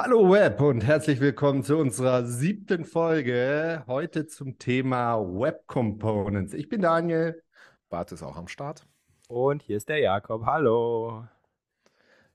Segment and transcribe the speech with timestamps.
[0.00, 3.82] Hallo Web und herzlich willkommen zu unserer siebten Folge.
[3.88, 6.54] Heute zum Thema Web Components.
[6.54, 7.42] Ich bin Daniel.
[7.88, 8.86] Bart ist auch am Start.
[9.26, 10.46] Und hier ist der Jakob.
[10.46, 11.26] Hallo.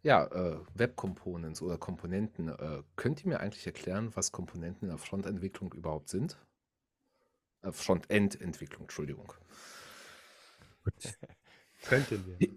[0.01, 2.49] Ja, äh, Web Components oder Komponenten.
[2.49, 6.37] Äh, könnt ihr mir eigentlich erklären, was Komponenten in der Frontentwicklung überhaupt sind?
[7.61, 9.31] Äh, Frontend-Entwicklung, Entschuldigung.
[11.83, 12.49] Könnten wir.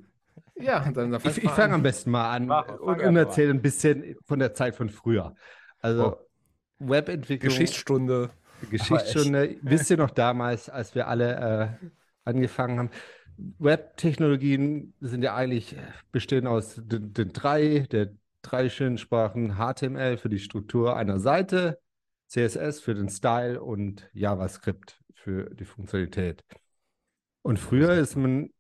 [0.59, 3.63] Ja, dann, dann ich, ich fange am besten mal an Mach, und, und erzähle ein
[3.63, 5.35] bisschen von der Zeit von früher.
[5.81, 6.27] Also oh.
[6.79, 7.51] Webentwicklung.
[7.51, 8.31] Geschichtsstunde.
[8.71, 9.57] Geschichtsstunde.
[9.63, 11.89] Wisst ihr noch damals, als wir alle äh,
[12.25, 12.91] angefangen haben?
[13.59, 15.77] Web-Technologien sind ja eigentlich
[16.11, 21.79] bestehen aus den, den, drei, der drei schönen Sprachen HTML für die Struktur einer Seite,
[22.29, 26.45] CSS für den Style und JavaScript für die Funktionalität.
[27.43, 28.51] Und früher ist man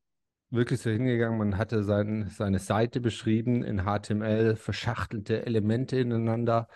[0.56, 6.68] wirklich so hingegangen, man hatte sein, seine Seite beschrieben in HTML, verschachtelte Elemente ineinander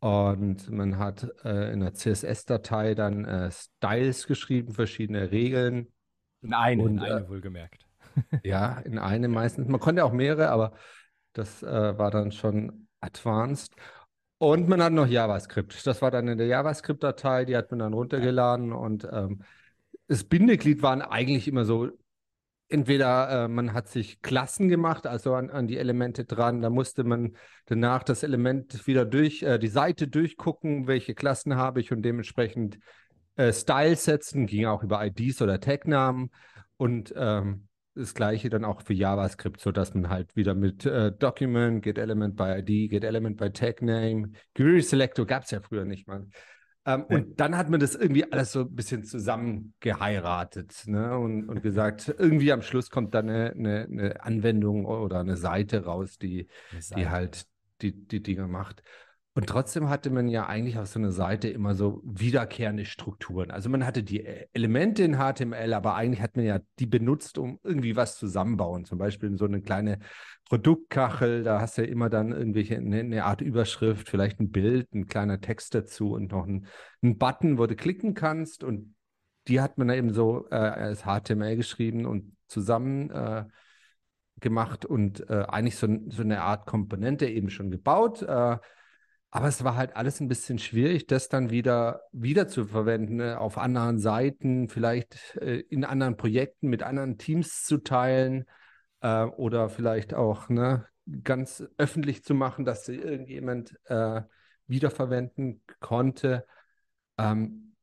[0.00, 5.88] und man hat äh, in einer CSS-Datei dann äh, Styles geschrieben, verschiedene Regeln.
[6.40, 7.84] In eine, und, in eine äh, wohlgemerkt.
[8.44, 9.66] ja, in eine meistens.
[9.68, 10.72] Man konnte auch mehrere, aber
[11.32, 13.74] das äh, war dann schon advanced.
[14.38, 15.84] Und man hat noch JavaScript.
[15.84, 19.42] Das war dann in der JavaScript-Datei, die hat man dann runtergeladen und ähm,
[20.06, 21.90] das Bindeglied waren eigentlich immer so
[22.68, 27.04] entweder äh, man hat sich Klassen gemacht, also an, an, die Elemente dran, da musste
[27.04, 32.02] man danach das Element wieder durch, äh, die Seite durchgucken, welche Klassen habe ich und
[32.02, 32.78] dementsprechend
[33.36, 36.30] äh, Style setzen, ging auch über IDs oder Tagnamen
[36.76, 41.82] und ähm, das gleiche dann auch für JavaScript, sodass man halt wieder mit äh, Document,
[41.82, 45.84] Get Element by ID, Get Element by Tag Name, Query Selector gab es ja früher
[45.84, 46.26] nicht mal.
[46.88, 47.16] Ähm, ja.
[47.16, 51.18] Und dann hat man das irgendwie alles so ein bisschen zusammengeheiratet ne?
[51.18, 55.84] und, und gesagt, irgendwie am Schluss kommt dann eine, eine, eine Anwendung oder eine Seite
[55.84, 56.48] raus, die,
[56.80, 57.00] Seite.
[57.00, 57.46] die halt
[57.82, 58.82] die, die Dinge macht.
[59.34, 63.50] Und trotzdem hatte man ja eigentlich auf so einer Seite immer so wiederkehrende Strukturen.
[63.50, 67.36] Also man hatte die äh, Elemente in HTML, aber eigentlich hat man ja die benutzt,
[67.36, 68.86] um irgendwie was zusammenbauen.
[68.86, 69.98] Zum Beispiel so eine kleine
[70.48, 74.92] Produktkachel, da hast du ja immer dann irgendwelche, eine, eine Art Überschrift, vielleicht ein Bild,
[74.94, 76.66] ein kleiner Text dazu und noch ein,
[77.02, 78.64] Button, wo du klicken kannst.
[78.64, 78.94] Und
[79.46, 83.44] die hat man eben so äh, als HTML geschrieben und zusammen äh,
[84.40, 88.22] gemacht und äh, eigentlich so, so, eine Art Komponente eben schon gebaut.
[88.22, 88.56] Äh,
[89.30, 93.38] aber es war halt alles ein bisschen schwierig, das dann wieder, wieder zu verwenden, ne?
[93.38, 98.46] auf anderen Seiten, vielleicht äh, in anderen Projekten mit anderen Teams zu teilen
[99.00, 100.86] äh, oder vielleicht auch ne,
[101.24, 104.22] ganz öffentlich zu machen, dass sie irgendjemand äh,
[104.66, 106.46] wiederverwenden konnte.
[107.18, 107.74] Ähm,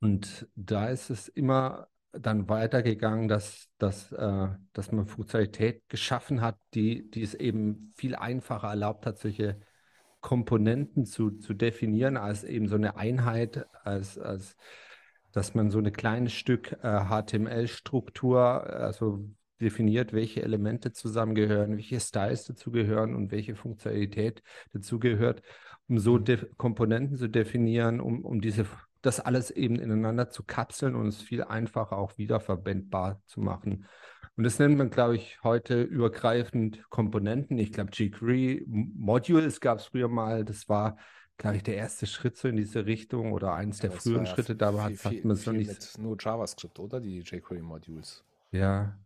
[0.00, 6.58] und da ist es immer dann weitergegangen, dass, dass, äh, dass man Funktionalität geschaffen hat,
[6.74, 9.60] die, die es eben viel einfacher erlaubt hat, solche
[10.20, 14.56] Komponenten zu, zu definieren als eben so eine Einheit, als, als
[15.32, 19.24] dass man so ein kleines Stück äh, HTML-Struktur, also
[19.60, 25.42] definiert, welche Elemente zusammengehören, welche Styles dazugehören und welche Funktionalität dazugehört,
[25.88, 26.56] um so mhm.
[26.56, 28.66] Komponenten zu definieren, um, um diese,
[29.02, 33.86] das alles eben ineinander zu kapseln und es viel einfacher auch wiederverwendbar zu machen.
[34.36, 37.58] Und das nennt man, glaube ich, heute übergreifend Komponenten.
[37.58, 40.44] Ich glaube, jQuery Modules gab es früher mal.
[40.46, 40.96] Das war,
[41.36, 44.56] glaube ich, der erste Schritt so in diese Richtung oder eins ja, der früheren Schritte.
[44.56, 45.68] Da hat, hat man es noch nicht.
[45.68, 47.00] Mit nur JavaScript, oder?
[47.00, 48.24] Die jQuery Modules.
[48.52, 48.96] Ja,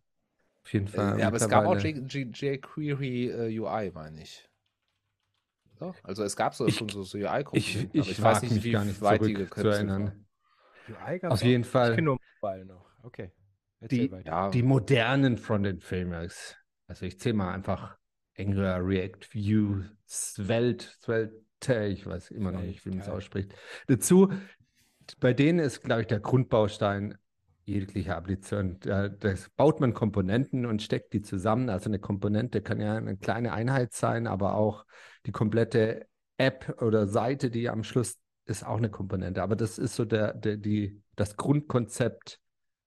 [0.65, 1.17] auf jeden Fall.
[1.17, 4.49] Äh, ja, aber es gab auch jQuery äh, UI, meine ich.
[5.79, 5.97] Doch?
[6.03, 7.91] Also es gab so, ich, schon so, so UI-Komponenten.
[7.93, 10.27] Ich, ich, ich weiß nicht, wie gar nicht weit die zu erinnern.
[10.89, 11.91] UI gab Auf jeden Fall.
[11.91, 12.87] Ich kenne nur Mobile noch.
[13.03, 13.33] Okay
[13.91, 14.51] die, ja.
[14.51, 16.57] die modernen Frontend-Frameworks.
[16.87, 17.97] Also ich zähle mal einfach
[18.39, 23.55] Angular, React, Vue, Svelte, Svelte, ich weiß immer noch nicht, wie man es ausspricht.
[23.87, 24.33] Dazu,
[25.21, 27.17] bei denen ist, glaube ich, der Grundbaustein
[27.65, 28.79] jeglicher Applikation.
[28.81, 31.69] Da, das baut man Komponenten und steckt die zusammen.
[31.69, 34.85] Also eine Komponente kann ja eine kleine Einheit sein, aber auch
[35.27, 39.43] die komplette App oder Seite, die am Schluss ist auch eine Komponente.
[39.43, 42.41] Aber das ist so der, der, die, das Grundkonzept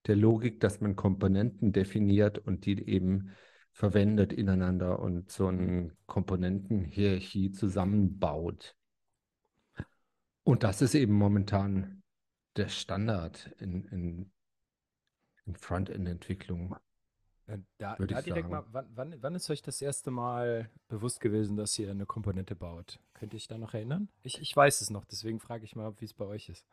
[0.05, 3.35] der Logik, dass man Komponenten definiert und die eben
[3.71, 8.75] verwendet ineinander und so eine Komponentenhierarchie zusammenbaut.
[10.43, 12.01] Und das ist eben momentan
[12.55, 14.31] der Standard in, in,
[15.47, 16.75] in Frontend-Entwicklung.
[17.47, 18.49] Äh, da, da direkt sagen.
[18.49, 22.55] mal, wann, wann, wann, ist euch das erste Mal bewusst gewesen, dass ihr eine Komponente
[22.55, 22.99] baut?
[23.13, 24.09] Könnt ihr euch da noch erinnern?
[24.23, 26.67] Ich, ich weiß es noch, deswegen frage ich mal, wie es bei euch ist.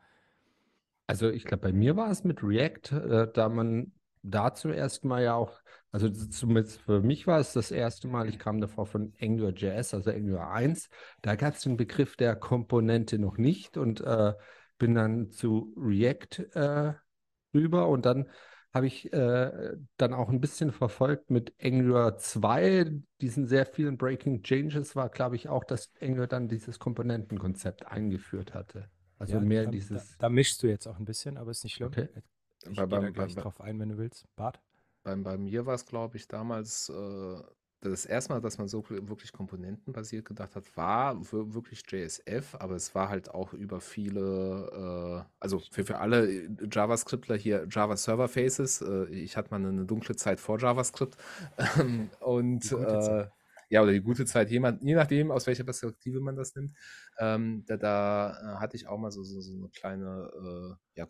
[1.07, 3.93] Also ich glaube, bei mir war es mit React, äh, da man
[4.23, 5.61] da zum ersten Mal ja auch,
[5.93, 10.11] also zumindest für mich war es das erste Mal, ich kam davor von AngularJS, also
[10.11, 10.89] Angular 1.
[11.21, 14.33] Da gab es den Begriff der Komponente noch nicht und äh,
[14.79, 16.95] bin dann zu React äh,
[17.53, 18.29] rüber und dann
[18.75, 22.91] habe ich äh, dann auch ein bisschen verfolgt mit Angular 2,
[23.21, 28.53] diesen sehr vielen Breaking Changes war, glaube ich, auch, dass Angular dann dieses Komponentenkonzept eingeführt
[28.53, 28.91] hatte.
[29.17, 30.11] Also ja, mehr da, dieses.
[30.19, 31.89] Da, da, mischst du jetzt auch ein bisschen, aber ist nicht schlimm.
[31.89, 32.09] Okay.
[32.69, 34.27] Ich bei, gehe da gleich bei, drauf ein, wenn du willst.
[34.35, 34.61] Bart?
[35.05, 37.43] Bei, bei mir war es, glaube ich, damals äh,
[37.91, 42.95] das erste Mal, dass man so wirklich komponentenbasiert gedacht hat, war wirklich JSF, aber es
[42.95, 48.83] war halt auch über viele, äh, also für, für alle JavaScriptler hier Java Server Faces.
[48.83, 51.17] Äh, ich hatte mal eine dunkle Zeit vor JavaScript.
[52.21, 53.27] und äh,
[53.71, 56.77] ja, oder die gute Zeit, jemand, je nachdem, aus welcher Perspektive man das nimmt.
[57.19, 61.07] Ähm, da, da äh, hatte ich auch mal so, so, so eine kleine äh, ja,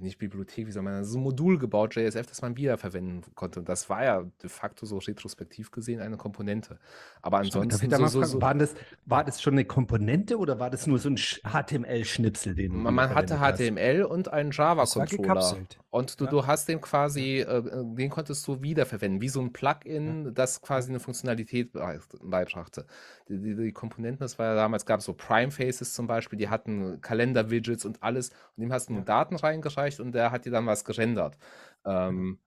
[0.00, 3.60] nicht Bibliothek, wie soll man sagen, so ein Modul gebaut, JSF, das man wiederverwenden konnte.
[3.60, 6.78] Und das war ja de facto so retrospektiv gesehen eine Komponente.
[7.22, 7.90] Aber ansonsten.
[7.90, 8.74] So, so, so, war, das,
[9.04, 12.54] war das schon eine Komponente oder war das nur so ein HTML-Schnipsel?
[12.54, 14.10] Den man, man hatte HTML hast?
[14.10, 15.56] und einen Java-Controller.
[15.90, 16.30] Und du, ja.
[16.30, 20.30] du hast den quasi, äh, den konntest du wiederverwenden, wie so ein Plugin, ja.
[20.30, 22.84] das quasi eine Funktionalität beibrachte.
[23.28, 26.38] Die, die, die, Komponenten, das war ja damals, gab es so Prime Faces zum Beispiel,
[26.38, 28.28] die hatten Kalender-Widgets und alles.
[28.56, 29.00] Und dem hast du ja.
[29.00, 31.36] Daten reingereicht und der hat dir dann was gerendert.
[31.84, 32.38] Ähm,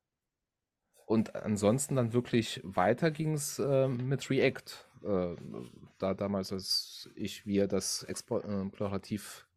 [1.05, 4.87] und ansonsten dann wirklich weiter ging es äh, mit React.
[5.03, 5.35] Äh,
[5.97, 9.47] da damals, als ich, wir das explorativ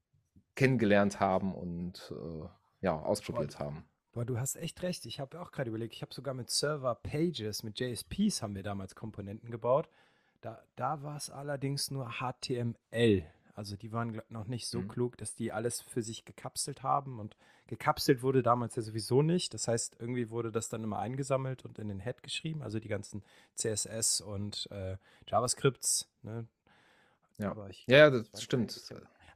[0.55, 2.49] kennengelernt haben und äh,
[2.81, 3.85] ja, ausprobiert Boah, haben.
[4.13, 5.05] Boah, du hast echt recht.
[5.07, 8.63] Ich habe auch gerade überlegt, ich habe sogar mit Server Pages, mit JSPs haben wir
[8.63, 9.89] damals Komponenten gebaut.
[10.41, 13.25] Da, da war es allerdings nur HTML.
[13.63, 14.89] Also die waren noch nicht so mhm.
[14.89, 17.37] klug, dass die alles für sich gekapselt haben und
[17.69, 19.55] gekapselt wurde damals ja sowieso nicht.
[19.55, 22.89] Das heißt, irgendwie wurde das dann immer eingesammelt und in den Head geschrieben, also die
[22.89, 23.23] ganzen
[23.55, 24.97] CSS und äh,
[25.29, 26.11] JavaScripts.
[26.23, 26.49] Ne?
[27.39, 27.55] Ja.
[27.69, 28.83] Ich, ja, das stimmt.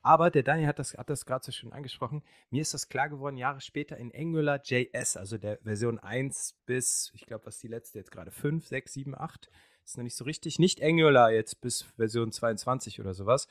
[0.02, 2.24] Aber der Daniel hat das, hat das gerade so schön angesprochen.
[2.50, 7.12] Mir ist das klar geworden, Jahre später in Angular JS, also der Version 1 bis,
[7.14, 9.48] ich glaube, was die letzte jetzt gerade, 5, 6, 7, 8,
[9.84, 10.58] ist noch nicht so richtig.
[10.58, 13.46] Nicht Angular jetzt bis Version 22 oder sowas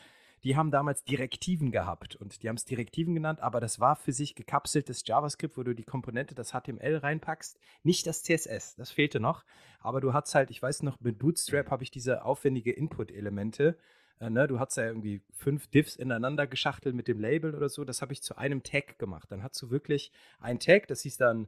[0.45, 4.13] die haben damals Direktiven gehabt und die haben es Direktiven genannt, aber das war für
[4.13, 9.19] sich gekapseltes JavaScript, wo du die Komponente, das HTML reinpackst, nicht das CSS, das fehlte
[9.19, 9.43] noch,
[9.79, 13.75] aber du hast halt, ich weiß noch, mit Bootstrap habe ich diese aufwendige Input-Elemente,
[14.19, 17.83] äh, ne, du hast ja irgendwie fünf Diffs ineinander geschachtelt mit dem Label oder so,
[17.83, 19.31] das habe ich zu einem Tag gemacht.
[19.31, 21.47] Dann hast du wirklich ein Tag, das hieß dann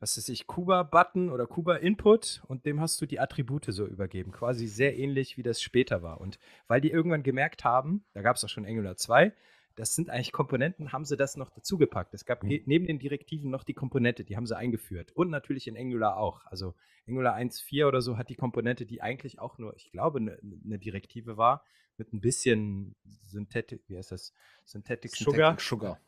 [0.00, 4.32] was weiß ich, Kuba-Button oder Kuba-Input und dem hast du die Attribute so übergeben.
[4.32, 6.20] Quasi sehr ähnlich, wie das später war.
[6.20, 6.38] Und
[6.68, 9.32] weil die irgendwann gemerkt haben, da gab es auch schon Angular 2,
[9.76, 12.14] das sind eigentlich Komponenten, haben sie das noch dazugepackt.
[12.14, 12.60] Es gab mhm.
[12.64, 15.12] neben den Direktiven noch die Komponente, die haben sie eingeführt.
[15.12, 16.44] Und natürlich in Angular auch.
[16.46, 16.74] Also
[17.06, 20.78] Angular 1.4 oder so hat die Komponente, die eigentlich auch nur, ich glaube, eine ne
[20.78, 21.64] Direktive war,
[21.98, 22.96] mit ein bisschen
[23.26, 24.32] Synthetic, wie heißt das?
[24.64, 25.60] Synthetic, Synthetic Sugar.
[25.60, 26.00] Sugar.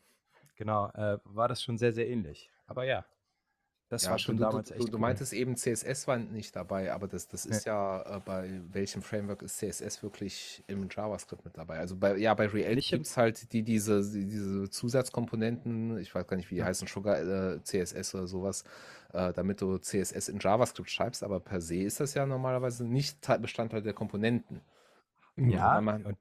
[0.56, 2.50] Genau, äh, war das schon sehr, sehr ähnlich.
[2.66, 3.04] Aber ja,
[3.92, 4.84] das ja, war schon du, damals du, echt.
[4.84, 8.20] Du, du meintest eben, CSS war nicht dabei, aber das, das ist ja, ja äh,
[8.24, 11.78] bei welchem Framework ist CSS wirklich im JavaScript mit dabei?
[11.78, 16.38] Also bei, ja, bei React gibt es halt die, diese, diese Zusatzkomponenten, ich weiß gar
[16.38, 16.66] nicht, wie die ja.
[16.66, 18.64] heißen, Sugar äh, CSS oder sowas,
[19.12, 23.18] äh, damit du CSS in JavaScript schreibst, aber per se ist das ja normalerweise nicht
[23.42, 24.62] Bestandteil der Komponenten.
[25.36, 26.16] Ja, und dann,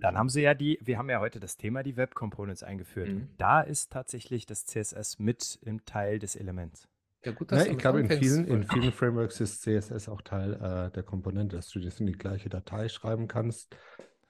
[0.00, 3.08] dann, haben sie ja die, wir haben ja heute das Thema die Web Components eingeführt.
[3.08, 3.28] Mhm.
[3.38, 6.86] Da ist tatsächlich das CSS mit im Teil des Elements.
[7.24, 10.54] Ja, gut, dass ja, ich glaube, in vielen, in vielen Frameworks ist CSS auch Teil
[10.54, 13.76] äh, der Komponente, dass du das in die gleiche Datei schreiben kannst.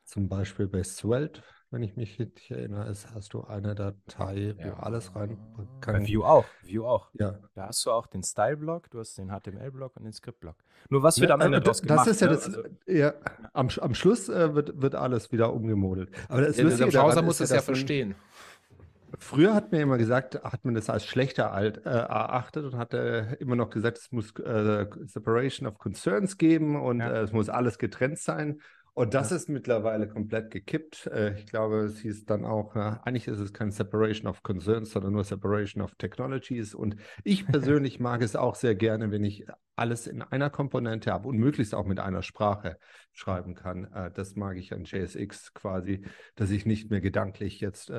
[0.04, 4.68] Zum Beispiel bei Svelte, wenn ich mich richtig erinnere, ist, hast du eine Datei, wo
[4.68, 4.80] ja.
[4.80, 5.38] alles rein
[5.80, 6.02] kann.
[6.02, 6.44] Bei Vue auch.
[6.64, 7.10] Vue auch.
[7.14, 7.38] Ja.
[7.54, 10.56] Da hast du auch den Style-Block, du hast den HTML-Block und den Script-Block.
[10.88, 12.00] Nur was wird ja, am Ende das, gemacht?
[12.00, 12.34] Das ist ja ne?
[12.34, 13.14] das, also, ja,
[13.52, 16.10] am, am Schluss äh, wird, wird alles wieder umgemodelt.
[16.28, 18.16] Aber das ja, der Browser muss das ja verstehen.
[19.18, 22.94] Früher hat mir immer gesagt, hat man das als schlechter alt, äh, erachtet und hat
[22.94, 27.10] äh, immer noch gesagt, es muss äh, Separation of Concerns geben und ja.
[27.10, 28.60] Äh, es muss alles getrennt sein.
[28.92, 29.36] Und das ja.
[29.36, 31.06] ist mittlerweile komplett gekippt.
[31.06, 35.12] Äh, ich glaube, es hieß dann auch, eigentlich ist es kein Separation of Concerns, sondern
[35.12, 36.74] nur Separation of Technologies.
[36.74, 41.28] Und ich persönlich mag es auch sehr gerne, wenn ich alles in einer Komponente habe
[41.28, 42.76] und möglichst auch mit einer Sprache
[43.12, 43.84] schreiben kann.
[43.92, 47.90] Äh, das mag ich an JSX quasi, dass ich nicht mehr gedanklich jetzt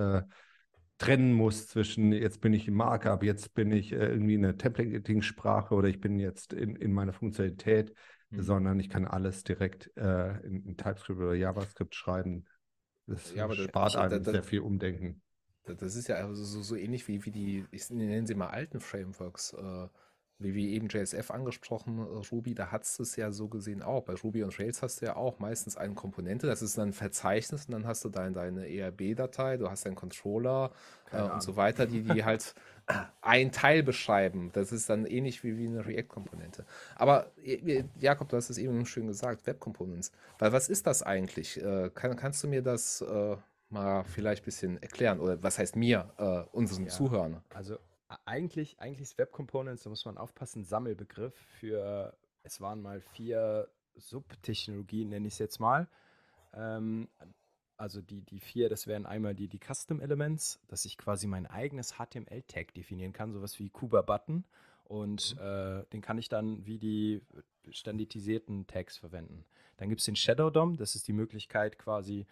[1.01, 5.73] trennen muss zwischen, jetzt bin ich im Markup, jetzt bin ich äh, irgendwie eine Templating-Sprache
[5.73, 7.95] oder ich bin jetzt in, in meiner Funktionalität,
[8.29, 8.41] mhm.
[8.43, 12.45] sondern ich kann alles direkt äh, in, in, TypeScript oder JavaScript schreiben.
[13.07, 15.23] Das ja, spart einem das, sehr viel Umdenken.
[15.65, 18.79] Das ist ja also so, so ähnlich wie, wie die, ich nenne sie mal alten
[18.79, 19.53] Frameworks.
[19.53, 19.87] Äh,
[20.43, 24.03] wie, wie eben JSF angesprochen, äh, Ruby, da hast du es ja so gesehen auch.
[24.03, 26.93] Bei Ruby und Rails hast du ja auch meistens eine Komponente, das ist dann ein
[26.93, 30.71] Verzeichnis und dann hast du dein, deine ERB-Datei, du hast deinen Controller
[31.11, 32.55] äh, und so weiter, die, die halt
[33.21, 34.49] ein Teil beschreiben.
[34.53, 36.65] Das ist dann ähnlich wie, wie eine React-Komponente.
[36.95, 37.31] Aber
[37.99, 40.11] Jakob, du hast es eben schön gesagt, Web Components.
[40.39, 41.61] Weil was ist das eigentlich?
[41.61, 43.35] Äh, kann, kannst du mir das äh,
[43.69, 45.19] mal vielleicht ein bisschen erklären?
[45.19, 47.41] Oder was heißt mir, äh, unseren ja, Zuhörern?
[47.53, 47.77] Also
[48.25, 53.69] eigentlich, eigentlich ist Web Components, da muss man aufpassen, Sammelbegriff für, es waren mal vier
[53.95, 55.87] Subtechnologien, nenne ich es jetzt mal.
[56.53, 57.09] Ähm,
[57.77, 61.47] also die, die vier, das wären einmal die, die Custom Elements, dass ich quasi mein
[61.47, 64.45] eigenes HTML-Tag definieren kann, sowas wie Kuba-Button.
[64.83, 65.41] Und mhm.
[65.41, 67.21] äh, den kann ich dann wie die
[67.69, 69.45] standardisierten Tags verwenden.
[69.77, 72.25] Dann gibt es den Shadow DOM, das ist die Möglichkeit quasi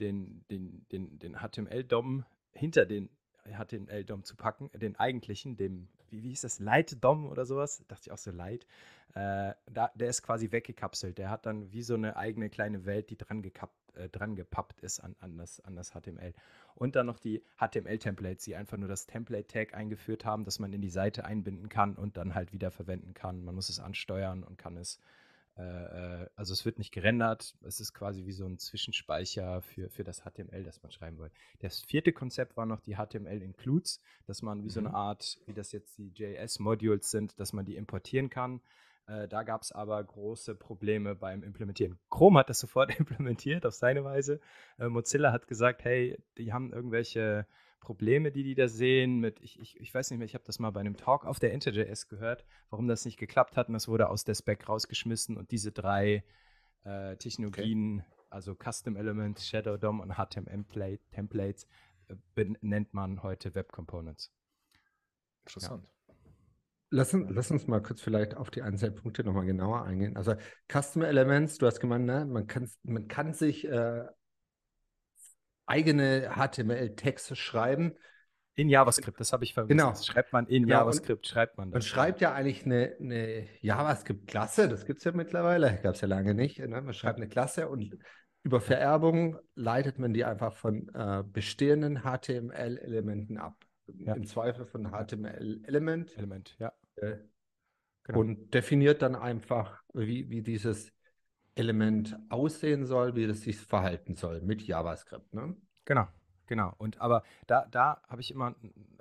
[0.00, 3.08] den, den, den, den HTML-DOM hinter den
[3.44, 8.12] HTML-DOM zu packen, den eigentlichen, dem, wie, wie hieß das, Light-DOM oder sowas, dachte ich
[8.12, 8.66] auch so Light,
[9.14, 11.18] äh, da, der ist quasi weggekapselt.
[11.18, 14.80] Der hat dann wie so eine eigene kleine Welt, die dran, gekappt, äh, dran gepappt
[14.82, 16.32] ist an, an, das, an das HTML.
[16.74, 20.80] Und dann noch die HTML-Templates, die einfach nur das Template-Tag eingeführt haben, dass man in
[20.80, 23.44] die Seite einbinden kann und dann halt wieder verwenden kann.
[23.44, 25.00] Man muss es ansteuern und kann es
[25.56, 29.90] äh, äh, also es wird nicht gerendert, es ist quasi wie so ein Zwischenspeicher für,
[29.90, 31.30] für das HTML, das man schreiben will.
[31.58, 34.70] Das vierte Konzept war noch die HTML-Includes, dass man wie mhm.
[34.70, 34.94] so eine mhm.
[34.94, 38.60] Art, wie das jetzt die JS-Modules sind, dass man die importieren kann.
[39.06, 41.98] Äh, da gab es aber große Probleme beim Implementieren.
[42.10, 44.40] Chrome hat das sofort implementiert auf seine Weise.
[44.78, 47.46] Äh, Mozilla hat gesagt, hey, die haben irgendwelche
[47.80, 49.20] Probleme, die die da sehen.
[49.20, 51.38] Mit, ich, ich, ich weiß nicht mehr, ich habe das mal bei einem Talk auf
[51.38, 55.36] der InterJS gehört, warum das nicht geklappt hat und das wurde aus der Spec rausgeschmissen
[55.36, 56.22] und diese drei
[56.84, 58.26] äh, Technologien, okay.
[58.30, 60.64] also Custom Element, Shadow DOM und HTML
[61.10, 61.66] Templates,
[62.08, 64.32] äh, nennt man heute Web Components.
[65.42, 65.84] Interessant.
[65.84, 65.90] Ja.
[66.92, 70.16] Lass, lass, uns mal kurz vielleicht auf die einzelnen Punkte nochmal genauer eingehen.
[70.16, 70.34] Also
[70.68, 72.26] Custom Elements, du hast gemeint, ne?
[72.26, 74.06] man, kann, man kann sich äh,
[75.70, 77.94] eigene HTML-Texte schreiben.
[78.56, 79.78] In JavaScript, das habe ich vergessen.
[79.78, 79.90] Genau.
[79.90, 80.80] Das schreibt man in genau.
[80.80, 81.74] JavaScript, schreibt man das.
[81.74, 86.08] Man schreibt ja eigentlich eine, eine JavaScript-Klasse, das gibt es ja mittlerweile, gab es ja
[86.08, 86.58] lange nicht.
[86.58, 86.80] Ne?
[86.82, 87.96] Man schreibt eine Klasse und
[88.42, 93.64] über Vererbung leitet man die einfach von äh, bestehenden HTML-Elementen ab.
[93.86, 94.14] Ja.
[94.14, 96.16] Im Zweifel von HTML-Element.
[96.16, 96.72] Element, ja.
[96.96, 97.16] Äh,
[98.04, 98.20] genau.
[98.20, 100.92] Und definiert dann einfach, wie, wie dieses
[101.54, 105.34] Element aussehen soll, wie es sich verhalten soll mit JavaScript.
[105.34, 105.56] Ne?
[105.84, 106.08] Genau,
[106.46, 106.74] genau.
[106.78, 108.54] Und aber da, da habe ich immer,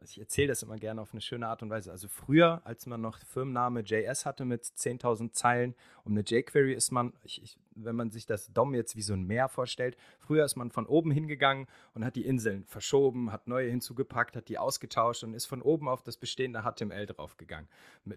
[0.04, 1.92] ich erzähle das immer gerne auf eine schöne Art und Weise.
[1.92, 6.92] Also früher, als man noch Firmenname JS hatte mit 10.000 Zeilen, um eine jQuery ist
[6.92, 10.46] man, ich, ich, wenn man sich das DOM jetzt wie so ein Meer vorstellt, früher
[10.46, 14.58] ist man von oben hingegangen und hat die Inseln verschoben, hat neue hinzugepackt, hat die
[14.58, 17.70] ausgetauscht und ist von oben auf das bestehende HTML draufgegangen.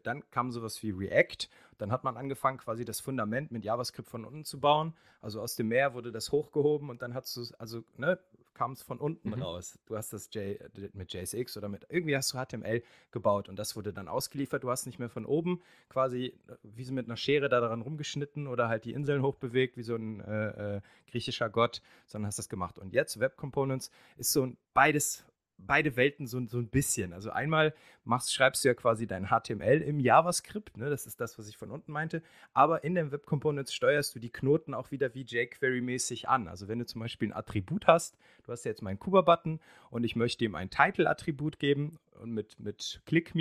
[0.02, 1.48] Dann kam sowas wie React,
[1.78, 4.94] dann hat man angefangen, quasi das Fundament mit JavaScript von unten zu bauen.
[5.20, 8.18] Also aus dem Meer wurde das hochgehoben und dann hast du also ne,
[8.54, 9.42] kam es von unten mhm.
[9.42, 9.78] raus.
[9.86, 10.58] Du hast das J,
[10.94, 14.62] mit JSX oder mit irgendwie hast du HTML gebaut und das wurde dann ausgeliefert.
[14.62, 18.46] Du hast nicht mehr von oben quasi wie so mit einer Schere da daran rumgeschnitten
[18.46, 22.48] oder halt die Inseln hochbewegt wie so ein äh, äh, griechischer Gott, sondern hast das
[22.48, 22.78] gemacht.
[22.78, 25.24] Und jetzt Web Components ist so ein beides
[25.66, 27.12] beide Welten so, so ein bisschen.
[27.12, 30.90] Also einmal machst, schreibst du ja quasi dein HTML im JavaScript, ne?
[30.90, 34.18] das ist das, was ich von unten meinte, aber in den Web Components steuerst du
[34.18, 36.48] die Knoten auch wieder wie jQuery-mäßig an.
[36.48, 40.16] Also wenn du zum Beispiel ein Attribut hast, du hast jetzt meinen Kuba-Button und ich
[40.16, 43.32] möchte ihm ein Title-Attribut geben und mit, mit Click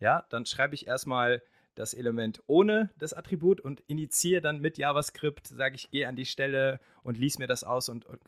[0.00, 1.42] ja, dann schreibe ich erstmal
[1.74, 6.26] das Element ohne das Attribut und initiiere dann mit JavaScript, sage ich, gehe an die
[6.26, 8.20] Stelle und lies mir das aus und, und,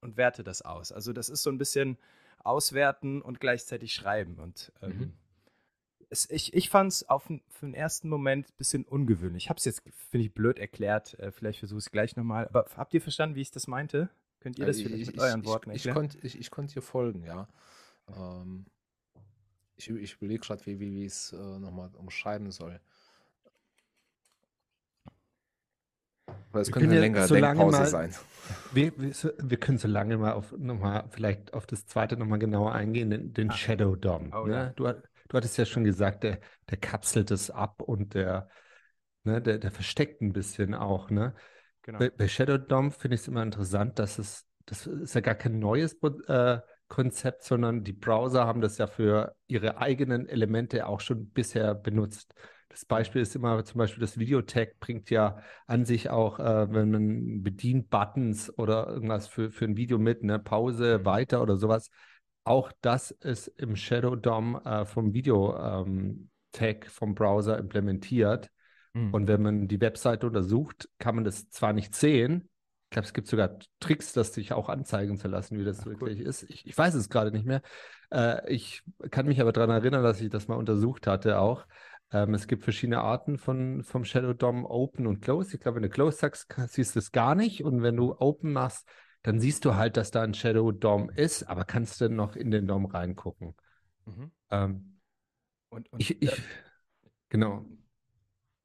[0.00, 0.92] und werte das aus.
[0.92, 1.98] Also das ist so ein bisschen
[2.44, 4.38] auswerten und gleichzeitig schreiben.
[4.38, 5.12] Und ähm, mhm.
[6.08, 7.06] es, ich, ich fand es
[7.48, 9.44] für den ersten Moment ein bisschen ungewöhnlich.
[9.44, 11.18] Ich habe es jetzt, finde ich, blöd erklärt.
[11.18, 12.46] Äh, vielleicht versuche ich es gleich nochmal.
[12.48, 14.10] Aber habt ihr verstanden, wie ich das meinte?
[14.40, 15.96] Könnt ihr das ich, vielleicht mit ich, euren Worten erklären?
[15.96, 17.48] Ich, konnte, ich, ich konnte dir folgen, ja.
[18.08, 18.66] Ähm,
[19.76, 22.80] ich, ich überlege gerade, wie, wie, wie ich es äh, nochmal umschreiben soll.
[26.50, 28.14] Aber es könnte eine längere so Denkpause mal, sein.
[28.72, 32.72] Wir, wir, wir, können so lange mal auf nochmal, vielleicht auf das zweite nochmal genauer
[32.72, 33.54] eingehen, den, den ah.
[33.54, 34.32] Shadow DOM.
[34.34, 34.54] Oh, ne?
[34.54, 34.66] ja.
[34.70, 38.48] du, du hattest ja schon gesagt, der, der kapselt es ab und der,
[39.24, 41.10] ne, der, der versteckt ein bisschen auch.
[41.10, 41.34] Ne?
[41.82, 41.98] Genau.
[41.98, 45.36] Bei, bei Shadow DOM finde ich es immer interessant, dass es, das ist ja gar
[45.36, 51.00] kein neues äh, Konzept, sondern die Browser haben das ja für ihre eigenen Elemente auch
[51.00, 52.34] schon bisher benutzt.
[52.70, 56.90] Das Beispiel ist immer zum Beispiel das Videotag bringt ja an sich auch, äh, wenn
[56.90, 61.04] man bedient Buttons oder irgendwas für, für ein Video mit, ne, Pause, mhm.
[61.04, 61.90] weiter oder sowas,
[62.44, 68.50] auch das ist im Shadow DOM äh, vom Video-Tag ähm, vom Browser implementiert.
[68.94, 69.14] Mhm.
[69.14, 72.48] Und wenn man die Webseite untersucht, kann man das zwar nicht sehen,
[72.90, 75.86] ich glaube, es gibt sogar Tricks, das sich auch anzeigen zu lassen, wie das Ach,
[75.86, 76.26] wirklich cool.
[76.26, 76.42] ist.
[76.50, 77.62] Ich, ich, weiß es gerade nicht mehr.
[78.10, 81.66] Äh, ich kann mich aber daran erinnern, dass ich das mal untersucht hatte auch.
[82.12, 85.54] Ähm, es gibt verschiedene Arten von, vom Shadow DOM, Open und Close.
[85.54, 87.64] Ich glaube, wenn du Close sagst, siehst du es gar nicht.
[87.64, 88.88] Und wenn du Open machst,
[89.22, 92.50] dann siehst du halt, dass da ein Shadow DOM ist, aber kannst du noch in
[92.50, 93.54] den DOM reingucken.
[94.06, 94.30] Mhm.
[94.50, 95.00] Ähm,
[95.68, 96.42] und, und, ich, ich,
[97.28, 97.66] genau.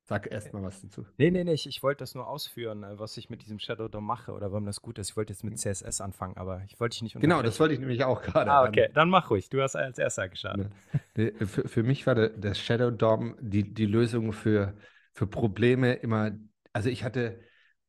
[0.08, 1.04] Sag erst mal was dazu.
[1.18, 3.88] Nee, nee, nee, ich, ich wollte das nur ausführen, äh, was ich mit diesem Shadow
[3.88, 5.10] DOM mache oder warum das gut ist.
[5.10, 7.80] Ich wollte jetzt mit CSS anfangen, aber ich wollte dich nicht Genau, das wollte ich
[7.80, 8.52] nämlich auch gerade.
[8.52, 9.50] Ah, okay, dann mach ruhig.
[9.50, 10.70] Du hast als erster gestartet.
[11.16, 11.34] Ne.
[11.48, 14.76] Für, für mich war der, der Shadow DOM die, die Lösung für,
[15.12, 16.34] für Probleme immer.
[16.72, 17.40] Also, ich hatte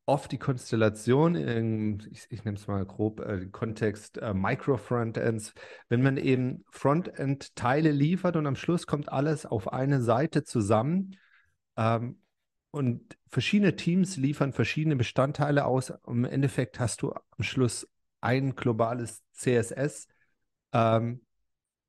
[0.07, 5.53] oft die Konstellation, in, ich, ich nehme es mal grob, äh, Kontext äh, Micro-Frontends,
[5.91, 11.19] wenn man eben Frontend-Teile liefert und am Schluss kommt alles auf eine Seite zusammen
[11.76, 12.18] ähm,
[12.71, 15.92] und verschiedene Teams liefern verschiedene Bestandteile aus.
[16.06, 17.88] Im Endeffekt hast du am Schluss
[18.21, 20.09] ein globales CSS.
[20.73, 21.23] Ähm,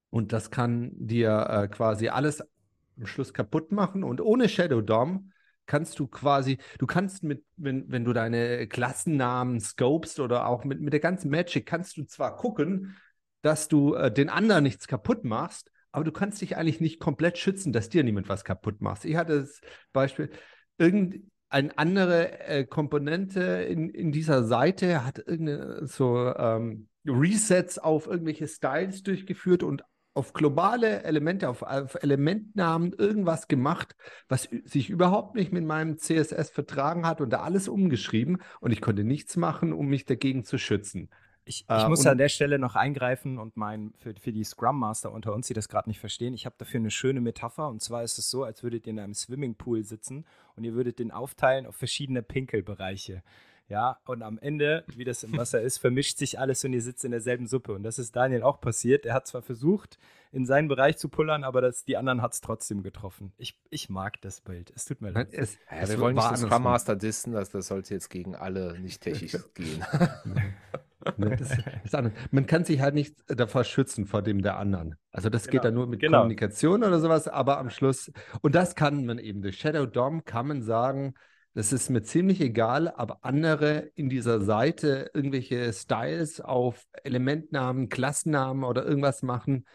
[0.10, 4.03] und das kann dir äh, quasi alles am Schluss kaputt machen.
[4.03, 5.32] Und ohne Shadow DOM
[5.65, 10.79] kannst du quasi, du kannst mit, wenn, wenn du deine Klassennamen scopest oder auch mit,
[10.79, 12.96] mit der ganzen Magic, kannst du zwar gucken,
[13.41, 17.39] dass du äh, den anderen nichts kaputt machst, aber du kannst dich eigentlich nicht komplett
[17.39, 19.04] schützen, dass dir niemand was kaputt macht.
[19.04, 19.62] Ich hatte das
[19.94, 20.30] Beispiel,
[20.77, 28.48] irgendeine andere äh, Komponente in, in dieser Seite hat irgendeine so ähm, Resets auf irgendwelche
[28.48, 29.82] Styles durchgeführt und
[30.13, 33.96] auf globale Elemente, auf, auf, Elementnamen irgendwas gemacht,
[34.27, 38.82] was sich überhaupt nicht mit meinem CSS vertragen hat und da alles umgeschrieben und ich
[38.82, 41.10] konnte nichts machen, um mich dagegen zu schützen.
[41.48, 44.80] Ich, ich äh, muss an der Stelle noch eingreifen und mein, für, für die Scrum
[44.80, 47.70] Master unter uns, die das gerade nicht verstehen, ich habe dafür eine schöne Metapher.
[47.70, 50.25] Und zwar ist es so, als würdet ihr in einem Swimmingpool sitzen
[50.56, 53.24] und ihr würdet den aufteilen auf verschiedene Pinkelbereiche.
[53.70, 57.04] Ja, und am Ende, wie das im Wasser ist, vermischt sich alles und ihr sitzt
[57.04, 57.74] in derselben Suppe.
[57.74, 59.06] Und das ist Daniel auch passiert.
[59.06, 60.00] Er hat zwar versucht,
[60.32, 63.34] in seinen Bereich zu pullern, aber das, die anderen hat es trotzdem getroffen.
[63.38, 64.72] Ich, ich mag das Bild.
[64.74, 65.34] Es tut mir leid.
[65.34, 68.80] Es, ja, wir wollen nicht den Scrum Master dissen, das, das sollte jetzt gegen alle
[68.80, 69.84] nicht technisch gehen.
[71.17, 71.58] Ne, das,
[71.89, 74.96] das Man kann sich halt nicht davor schützen vor dem der anderen.
[75.12, 75.52] Also das genau.
[75.52, 76.20] geht dann nur mit genau.
[76.20, 80.48] Kommunikation oder sowas, aber am Schluss, und das kann man eben durch Shadow DOM kann
[80.48, 81.13] man sagen,
[81.58, 88.63] das ist mir ziemlich egal, aber andere in dieser Seite irgendwelche Styles auf Elementnamen, Klassennamen
[88.63, 89.65] oder irgendwas machen.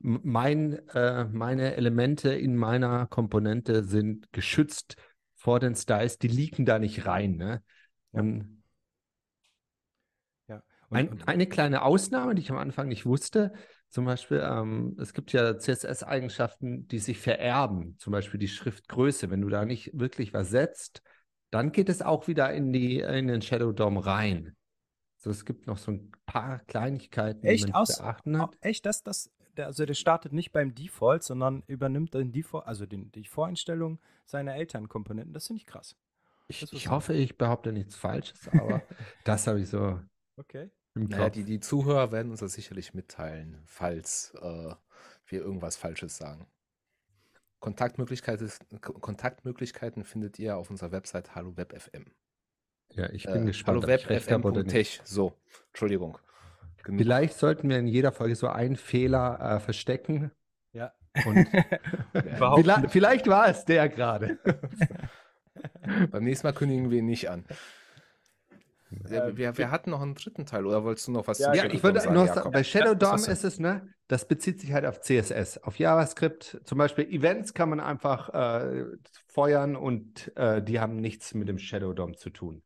[0.00, 4.96] Mein, äh, meine Elemente in meiner Komponente sind geschützt
[5.34, 7.36] vor den Styles, die liegen da nicht rein.
[7.36, 7.62] Ne?
[8.12, 8.20] Ja.
[8.20, 8.59] Und
[10.90, 13.52] ein, eine kleine Ausnahme, die ich am Anfang nicht wusste,
[13.90, 19.30] zum Beispiel, ähm, es gibt ja CSS-Eigenschaften, die sich vererben, zum Beispiel die Schriftgröße.
[19.30, 21.02] Wenn du da nicht wirklich was setzt,
[21.50, 24.56] dann geht es auch wieder in, die, in den Shadow DOM rein.
[25.16, 28.56] Also es gibt noch so ein paar Kleinigkeiten, echt, die man aus, beachten hat.
[28.60, 32.86] Echt, das, das, der, also der startet nicht beim Default, sondern übernimmt den Default, also
[32.86, 35.34] den, die Voreinstellung seiner Elternkomponenten.
[35.34, 35.96] Das finde ich krass.
[36.46, 38.82] Ich, ich hoffe, ich behaupte nichts Falsches, aber
[39.24, 40.00] das habe ich so
[40.36, 40.70] okay.
[41.08, 44.74] Naja, die, die Zuhörer werden uns das sicherlich mitteilen, falls äh,
[45.26, 46.46] wir irgendwas Falsches sagen.
[47.60, 52.06] Kontaktmöglichkeiten, Kontaktmöglichkeiten findet ihr auf unserer Website HalloWebFM.
[52.92, 53.86] Ja, ich bin äh, gespannt.
[53.86, 55.00] HalloWebFM.tech.
[55.04, 55.34] So,
[55.68, 56.18] Entschuldigung.
[56.82, 57.00] Genug.
[57.00, 60.30] Vielleicht sollten wir in jeder Folge so einen Fehler äh, verstecken.
[60.72, 60.92] Ja.
[61.26, 61.46] Und
[62.12, 64.38] vielleicht, vielleicht war es der gerade.
[66.10, 67.44] Beim nächsten Mal kündigen wir ihn nicht an.
[68.90, 71.64] Wir, wir, wir, hatten noch einen dritten Teil, oder wolltest du noch was ja, ja
[71.66, 72.14] ich würde sagen?
[72.14, 75.58] Noch sagen, bei Shadow DOM ist es, ne, das bezieht sich halt auf CSS.
[75.58, 78.84] Auf JavaScript, zum Beispiel Events kann man einfach äh,
[79.28, 82.62] feuern und äh, die haben nichts mit dem Shadow DOM zu tun.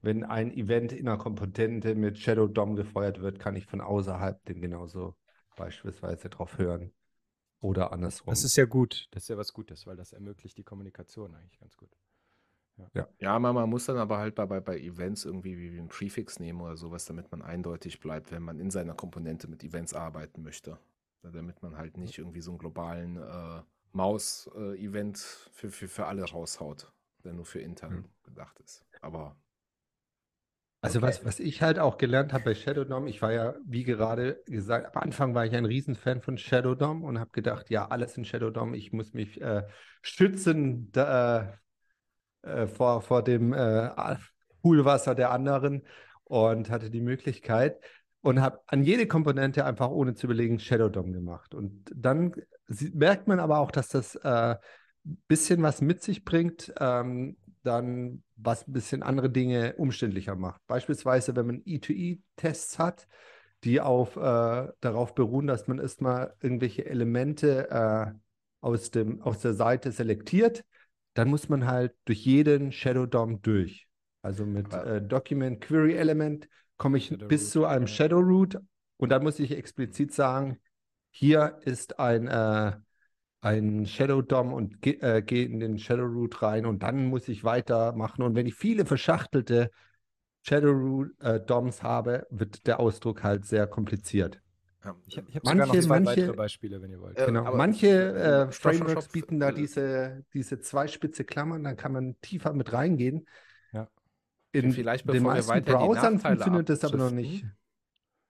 [0.00, 4.42] Wenn ein Event in einer Komponente mit Shadow DOM gefeuert wird, kann ich von außerhalb
[4.46, 5.16] den genauso
[5.56, 6.92] beispielsweise drauf hören.
[7.60, 8.30] Oder andersrum.
[8.30, 9.08] Das ist ja gut.
[9.10, 11.90] Das ist ja was Gutes, weil das ermöglicht die Kommunikation eigentlich ganz gut.
[12.94, 13.08] Ja.
[13.18, 16.38] Ja, man, man muss dann aber halt bei, bei, bei Events irgendwie wie ein Prefix
[16.38, 20.42] nehmen oder sowas, damit man eindeutig bleibt, wenn man in seiner Komponente mit Events arbeiten
[20.42, 20.78] möchte.
[21.22, 23.62] Damit man halt nicht irgendwie so einen globalen äh,
[23.92, 26.92] Maus-Event äh, für, für, für alle raushaut,
[27.24, 28.04] der nur für intern mhm.
[28.22, 28.84] gedacht ist.
[29.00, 29.36] Aber.
[30.80, 31.08] Also okay.
[31.08, 34.40] was, was ich halt auch gelernt habe bei Shadow DOM, ich war ja, wie gerade
[34.46, 38.16] gesagt, am Anfang war ich ein Riesenfan von Shadow DOM und habe gedacht, ja, alles
[38.16, 39.66] in Shadow DOM, ich muss mich äh,
[40.02, 41.58] schützen da,
[42.48, 43.90] äh, vor, vor dem äh,
[44.62, 45.82] Poolwasser der anderen
[46.24, 47.80] und hatte die Möglichkeit.
[48.20, 51.54] und habe an jede Komponente einfach ohne zu überlegen Shadow DOM gemacht.
[51.54, 52.34] Und dann
[52.92, 54.56] merkt man aber auch, dass das äh,
[55.28, 60.60] bisschen was mit sich bringt, ähm, dann was ein bisschen andere Dinge umständlicher macht.
[60.66, 63.08] Beispielsweise, wenn man E2E-Tests hat,
[63.64, 68.12] die auf, äh, darauf beruhen, dass man erstmal irgendwelche Elemente äh,
[68.60, 70.64] aus, dem, aus der Seite selektiert,
[71.18, 73.88] dann muss man halt durch jeden Shadow DOM durch.
[74.22, 77.92] Also mit äh, Document Query Element komme ich Shadow bis Root, zu einem ja.
[77.92, 78.56] Shadow Root
[78.98, 80.60] und dann muss ich explizit sagen,
[81.10, 82.76] hier ist ein, äh,
[83.40, 87.26] ein Shadow DOM und ge äh, gehe in den Shadow Root rein und dann muss
[87.26, 88.22] ich weitermachen.
[88.22, 89.72] Und wenn ich viele verschachtelte
[90.42, 94.40] Shadow Root äh, DOMs habe, wird der Ausdruck halt sehr kompliziert.
[94.84, 97.18] Ja, ich habe hab manche, sogar noch zwei manche, weitere Beispiele, wenn ihr wollt.
[97.18, 97.88] Äh, genau, manche
[98.48, 103.26] äh, Frameworks bieten da diese, diese zwei spitze Klammern, dann kann man tiefer mit reingehen.
[103.72, 103.88] Ja.
[104.52, 107.44] In Vielleicht den meisten Browsern funktioniert das aber noch nicht.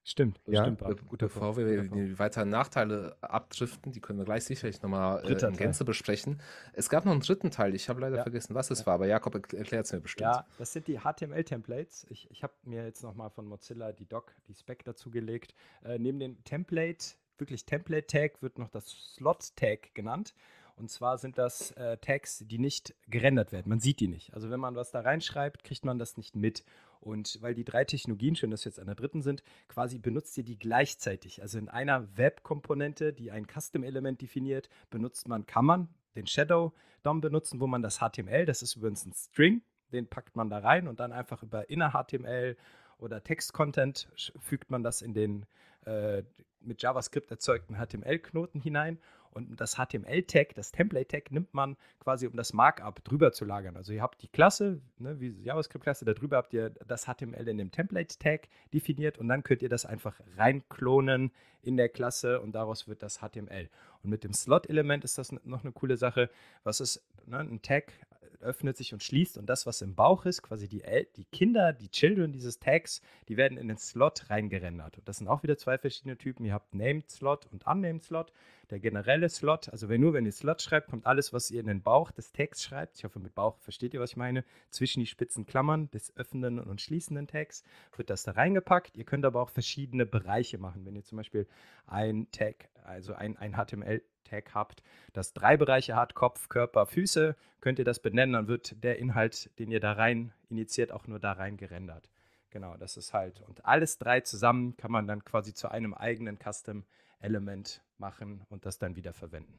[0.09, 0.63] Stimmt, ja.
[0.63, 0.79] stimmt.
[0.79, 5.55] Be bevor wir die weiteren Nachteile abdriften, die können wir gleich sicherlich nochmal äh, in
[5.55, 6.41] Gänze besprechen.
[6.73, 8.23] Es gab noch einen dritten Teil, ich habe leider ja.
[8.23, 8.87] vergessen, was es ja.
[8.87, 10.23] war, aber Jakob erklärt es mir bestimmt.
[10.35, 12.07] Ja, das sind die HTML-Templates.
[12.09, 15.55] Ich, ich habe mir jetzt nochmal von Mozilla die Doc, die Spec dazu gelegt.
[15.85, 20.33] Äh, neben dem Template, wirklich Template-Tag, wird noch das Slot-Tag genannt.
[20.77, 23.69] Und zwar sind das äh, Tags, die nicht gerendert werden.
[23.69, 24.33] Man sieht die nicht.
[24.33, 26.65] Also wenn man was da reinschreibt, kriegt man das nicht mit.
[27.01, 30.37] Und weil die drei Technologien, schön, dass wir jetzt an der dritten sind, quasi benutzt
[30.39, 31.43] ihr die gleichzeitig.
[31.43, 37.21] Also in einer Web-Komponente, die ein Custom-Element definiert, benutzt man, kann man den Shadow DOM
[37.21, 40.89] benutzen, wo man das HTML, das ist übrigens ein String, den packt man da rein
[40.89, 42.57] und dann einfach über Inner-HTML
[42.99, 44.09] oder Text-Content
[44.41, 45.47] fügt man das in den
[45.85, 46.25] äh,
[46.61, 48.99] mit JavaScript erzeugten HTML-Knoten hinein
[49.47, 53.77] und das HTML-Tag, das Template-Tag, nimmt man quasi, um das Markup drüber zu lagern.
[53.77, 57.71] Also ihr habt die Klasse, ne, wie JavaScript-Klasse, darüber habt ihr das HTML in dem
[57.71, 61.31] Template-Tag definiert und dann könnt ihr das einfach reinklonen
[61.63, 63.69] in der Klasse und daraus wird das HTML.
[64.03, 66.31] Und mit dem Slot-Element ist das noch eine coole Sache.
[66.65, 67.93] Was ist ne, ein Tag?
[68.41, 71.73] Öffnet sich und schließt und das, was im Bauch ist, quasi die, El die Kinder,
[71.73, 74.99] die Children dieses Tags, die werden in den Slot reingerendert.
[74.99, 76.45] Und das sind auch wieder zwei verschiedene Typen.
[76.45, 78.33] Ihr habt Named Slot und Unnamed Slot.
[78.71, 81.67] Der generelle Slot, also wenn nur wenn ihr Slot schreibt, kommt alles, was ihr in
[81.67, 82.99] den Bauch des Tags schreibt.
[82.99, 84.45] Ich hoffe, mit Bauch versteht ihr, was ich meine.
[84.69, 87.65] Zwischen die spitzen Klammern des öffnenden und schließenden Tags
[87.97, 88.97] wird das da reingepackt.
[88.97, 90.85] Ihr könnt aber auch verschiedene Bereiche machen.
[90.85, 91.47] Wenn ihr zum Beispiel
[91.87, 97.37] ein Tag, also ein, ein HTML Tag habt, das drei Bereiche hat, Kopf, Körper, Füße,
[97.61, 101.19] könnt ihr das benennen, dann wird der Inhalt, den ihr da rein initiiert, auch nur
[101.19, 102.11] da rein gerendert.
[102.51, 103.43] Genau, das ist halt.
[103.43, 108.79] Und alles drei zusammen kann man dann quasi zu einem eigenen Custom-Element machen und das
[108.79, 109.59] dann wieder verwenden.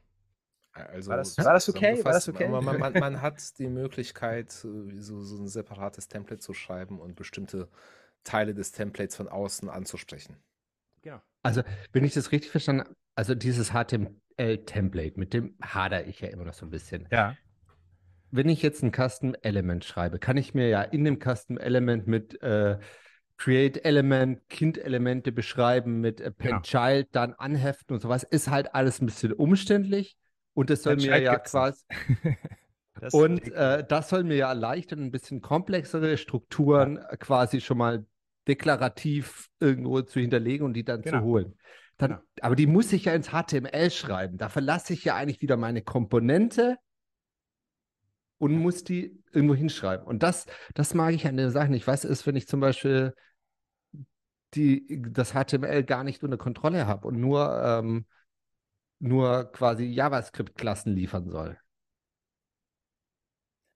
[0.72, 2.04] Also, war, das, war das okay?
[2.04, 2.48] War das okay?
[2.48, 7.68] Man, man, man, hat die Möglichkeit, so, so ein separates Template zu schreiben und bestimmte
[8.22, 10.36] Teile des Templates von außen anzusprechen.
[11.02, 11.20] Genau.
[11.42, 16.28] Also, wenn ich das richtig verstanden habe, also dieses HTML-Template, mit dem hader ich ja
[16.28, 17.08] immer noch so ein bisschen.
[17.10, 17.36] Ja.
[18.30, 22.06] Wenn ich jetzt ein Custom Element schreibe, kann ich mir ja in dem Custom Element
[22.06, 22.78] mit äh,
[23.36, 26.60] Create Element, Kind-Elemente beschreiben, mit Append genau.
[26.60, 28.22] Child dann anheften und sowas.
[28.22, 30.16] Ist halt alles ein bisschen umständlich.
[30.52, 31.82] Und das soll mir ja quasi.
[33.12, 37.16] und äh, das soll mir ja erleichtern, ein bisschen komplexere Strukturen ja.
[37.16, 38.04] quasi schon mal
[38.46, 41.18] deklarativ irgendwo zu hinterlegen und die dann genau.
[41.18, 41.54] zu holen.
[42.00, 42.22] Dann, ja.
[42.40, 44.38] Aber die muss ich ja ins HTML schreiben.
[44.38, 46.78] Da verlasse ich ja eigentlich wieder meine Komponente
[48.38, 50.06] und muss die irgendwo hinschreiben.
[50.06, 51.74] Und das, das mag ich an den Sachen.
[51.74, 53.14] Ich weiß es, wenn ich zum Beispiel
[54.54, 58.06] die, das HTML gar nicht unter Kontrolle habe und nur, ähm,
[58.98, 61.58] nur quasi JavaScript-Klassen liefern soll.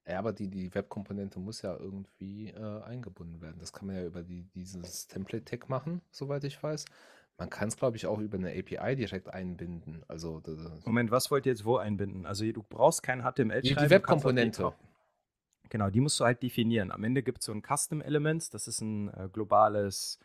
[0.06, 3.58] Ja, aber die, die Webkomponente muss ja irgendwie äh, eingebunden werden.
[3.58, 6.86] Das kann man ja über die, dieses Template-Tag machen, soweit ich weiß.
[7.36, 10.04] Man kann es, glaube ich, auch über eine API direkt einbinden.
[10.06, 10.40] Also,
[10.84, 12.26] Moment, was wollt ihr jetzt wo einbinden?
[12.26, 14.72] Also du braust kein HTML die, die Webkomponente.
[15.68, 16.92] Genau, die musst du halt definieren.
[16.92, 20.20] Am Ende gibt es so ein Custom Elements, das ist ein äh, globales,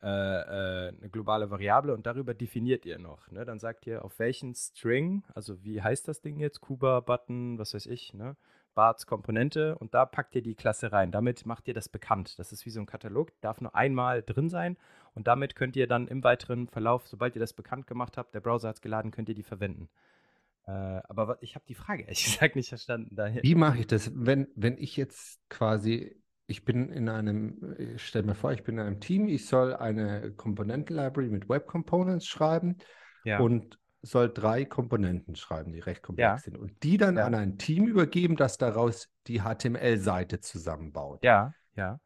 [0.00, 3.28] äh, äh, eine globale Variable und darüber definiert ihr noch.
[3.32, 3.44] Ne?
[3.44, 6.60] Dann sagt ihr, auf welchen String, also wie heißt das Ding jetzt?
[6.60, 8.36] Kuba, Button, was weiß ich, ne?
[8.76, 11.10] Barts Komponente und da packt ihr die Klasse rein.
[11.10, 12.38] Damit macht ihr das bekannt.
[12.38, 14.76] Das ist wie so ein Katalog, darf nur einmal drin sein
[15.14, 18.40] und damit könnt ihr dann im weiteren Verlauf, sobald ihr das bekannt gemacht habt, der
[18.40, 19.88] Browser hat es geladen, könnt ihr die verwenden.
[20.66, 23.16] Äh, aber ich habe die Frage ehrlich gesagt nicht verstanden.
[23.16, 23.42] Daher.
[23.42, 28.26] Wie mache ich das, wenn, wenn ich jetzt quasi, ich bin in einem, ich stelle
[28.26, 32.76] mir vor, ich bin in einem Team, ich soll eine Komponenten-Library mit Web Components schreiben
[33.24, 33.40] ja.
[33.40, 36.38] und soll drei Komponenten schreiben, die recht komplex ja.
[36.38, 37.24] sind und die dann ja.
[37.24, 41.22] an ein Team übergeben, das daraus die HTML-Seite zusammenbaut.
[41.24, 42.00] Ja, ja.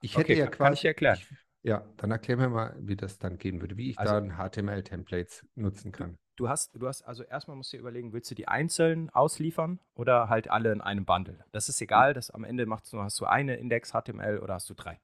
[0.00, 0.58] Ich hätte okay, ja quasi.
[0.58, 1.18] Kann ich erklären.
[1.18, 1.28] Ich,
[1.62, 5.44] Ja, dann erklär mir mal, wie das dann gehen würde, wie ich Also- dann HTML-Templates
[5.54, 6.16] nutzen kann.
[6.36, 9.80] Du hast, du hast, also erstmal musst du dir überlegen, willst du die einzeln ausliefern
[9.96, 11.44] oder halt alle in einem Bundle?
[11.50, 14.70] Das ist egal, das am Ende machst du, hast du eine Index HTML oder hast
[14.70, 15.00] du drei.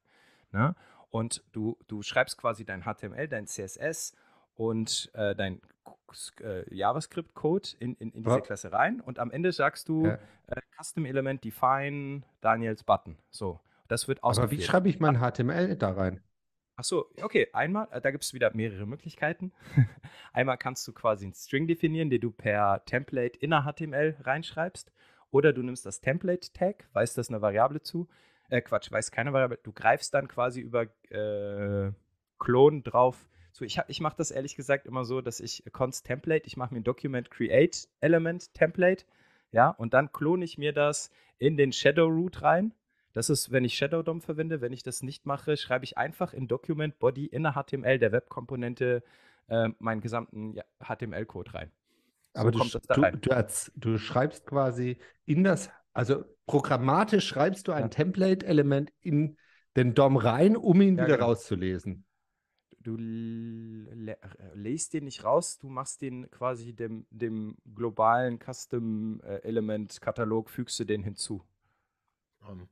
[0.53, 0.77] Ne?
[1.11, 4.15] Und du, du schreibst quasi dein HTML, dein CSS
[4.55, 5.61] und äh, dein
[6.41, 8.41] äh, JavaScript-Code in, in, in diese Ja.
[8.41, 10.19] Klasse rein und am Ende sagst du Ja.
[10.47, 13.19] äh, Custom Element Define Daniels Button.
[13.31, 14.63] So, das wird Aber wie ausgeführt.
[14.63, 16.21] schreibe ich mein HTML da rein?
[16.77, 19.53] Ach so, okay, einmal, äh, da gibt es wieder mehrere Möglichkeiten.
[20.33, 24.93] einmal kannst du quasi einen String definieren, den du per Template in der HTML reinschreibst.
[25.31, 28.09] Oder du nimmst das Template-Tag, weist das eine Variable zu.
[28.51, 29.59] Äh, Quatsch, weist keine Variable.
[29.63, 31.93] Du greifst dann quasi über äh,
[32.39, 33.29] Clone drauf.
[33.55, 36.75] So, ich, ich mache das ehrlich gesagt immer so, dass ich const Template, ich mache
[36.75, 39.05] mir ein Document Create Element Template,
[39.53, 42.75] ja, und dann klone ich mir das in den Shadow Root rein.
[43.13, 44.61] Das ist, wenn ich Shadow DOM verwende.
[44.61, 48.11] Wenn ich das nicht mache, schreibe ich einfach in Document Body in der HTML der
[48.13, 49.05] Webkomponente
[49.49, 51.71] äh, meinen gesamten ja, HTML-Code rein.
[52.35, 53.21] So Aber du, kommt das da du, rein.
[53.21, 57.91] du, erz- du schreibst quasi in das, also programmatisch schreibst du ein Ja.
[57.91, 59.37] Template-Element in
[59.77, 61.21] den DOM rein, um ihn Ja, wieder genau.
[61.21, 62.05] rauszulesen.
[62.85, 64.17] Du l- lä-
[64.55, 71.03] äh, den nicht raus, du machst den quasi dem, dem globalen Custom-Element-Katalog, fügst du den
[71.03, 71.43] hinzu.
[72.49, 72.69] Ähm,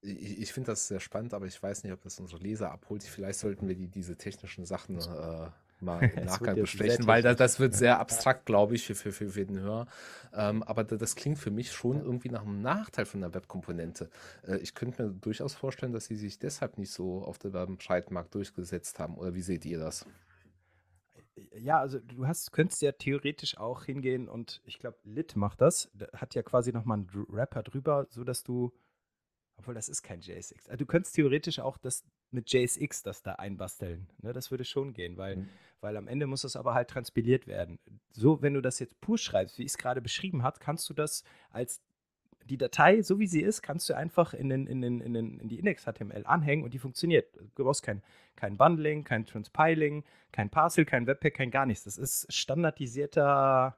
[0.00, 3.02] ich ich finde das sehr spannend, aber ich weiß nicht, ob das unsere Leser abholt.
[3.02, 7.38] Vielleicht sollten wir die, diese technischen Sachen äh, mal im Nachgang besprechen, weil da, technisch.
[7.38, 9.86] das wird sehr abstrakt, glaube ich, für, für, für, den Hörer.
[10.32, 14.10] Ähm, aber da, das klingt für mich schon irgendwie nach einem Nachteil von der Webkomponente.
[14.46, 18.34] Äh, ich könnte mir durchaus vorstellen, dass sie sich deshalb nicht so auf dem Scheidmarkt
[18.34, 19.16] durchgesetzt haben.
[19.16, 20.06] Oder wie seht ihr das?
[21.58, 25.90] Ja, also du hast, könntest ja theoretisch auch hingehen und ich glaube, Lit macht das.
[26.14, 28.72] Hat ja quasi nochmal einen Wrapper drüber, sodass du,
[29.56, 30.68] obwohl das ist kein JSX.
[30.68, 34.06] Also du könntest theoretisch auch das mit JSX das da einbasteln.
[34.22, 34.32] Ne?
[34.32, 35.48] Das würde schon gehen, weil, Mhm.
[35.80, 37.78] weil am Ende muss das aber halt transpiliert werden.
[38.12, 40.94] So, wenn du das jetzt pur schreibst, wie ich es gerade beschrieben habe, kannst du
[40.94, 41.80] das als
[42.44, 45.40] die Datei, so wie sie ist, kannst du einfach in, den, in, den, in, den,
[45.40, 47.26] in die Index-HTML anhängen und die funktioniert.
[47.56, 48.02] Du brauchst kein,
[48.36, 51.84] kein Bundling, kein Transpiling, kein Parcel, kein Webpack, kein gar nichts.
[51.84, 53.76] Das ist standardisierter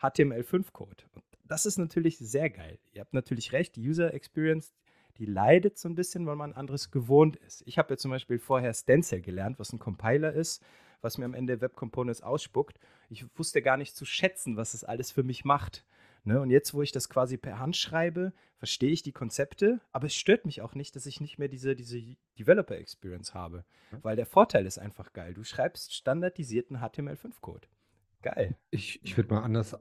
[0.00, 1.04] HTML5-Code.
[1.14, 2.78] Und das ist natürlich sehr geil.
[2.92, 4.74] Ihr habt natürlich recht, die User Experience,
[5.18, 7.62] die leidet so ein bisschen, weil man anderes gewohnt ist.
[7.66, 10.62] Ich habe ja zum Beispiel vorher Stencil gelernt, was ein Compiler ist,
[11.00, 12.78] was mir am Ende Web Components ausspuckt.
[13.08, 15.84] Ich wusste gar nicht zu schätzen, was das alles für mich macht.
[16.24, 16.40] Ne?
[16.40, 20.14] Und jetzt, wo ich das quasi per Hand schreibe, verstehe ich die Konzepte, aber es
[20.14, 22.00] stört mich auch nicht, dass ich nicht mehr diese, diese
[22.38, 23.64] Developer Experience habe.
[24.02, 25.34] Weil der Vorteil ist einfach geil.
[25.34, 27.68] Du schreibst standardisierten HTML5-Code.
[28.22, 28.56] Geil.
[28.70, 29.76] Ich, ich würde mal anders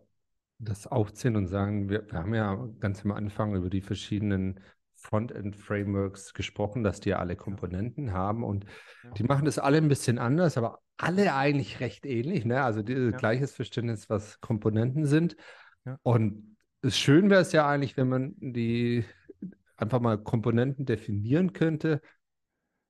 [0.59, 4.59] das aufziehen und sagen, wir, wir haben ja ganz am Anfang über die verschiedenen
[4.97, 8.65] Frontend-Frameworks gesprochen, dass die ja alle Komponenten haben und
[9.03, 9.11] Ja.
[9.11, 12.63] die machen das alle ein bisschen anders, aber alle eigentlich recht ähnlich, ne?
[12.63, 13.17] Also dieses Ja.
[13.17, 15.35] gleiches Verständnis, was Komponenten sind.
[15.85, 15.97] Ja.
[16.03, 19.05] Und es schön wäre es ja eigentlich, wenn man die
[19.77, 22.01] einfach mal Komponenten definieren könnte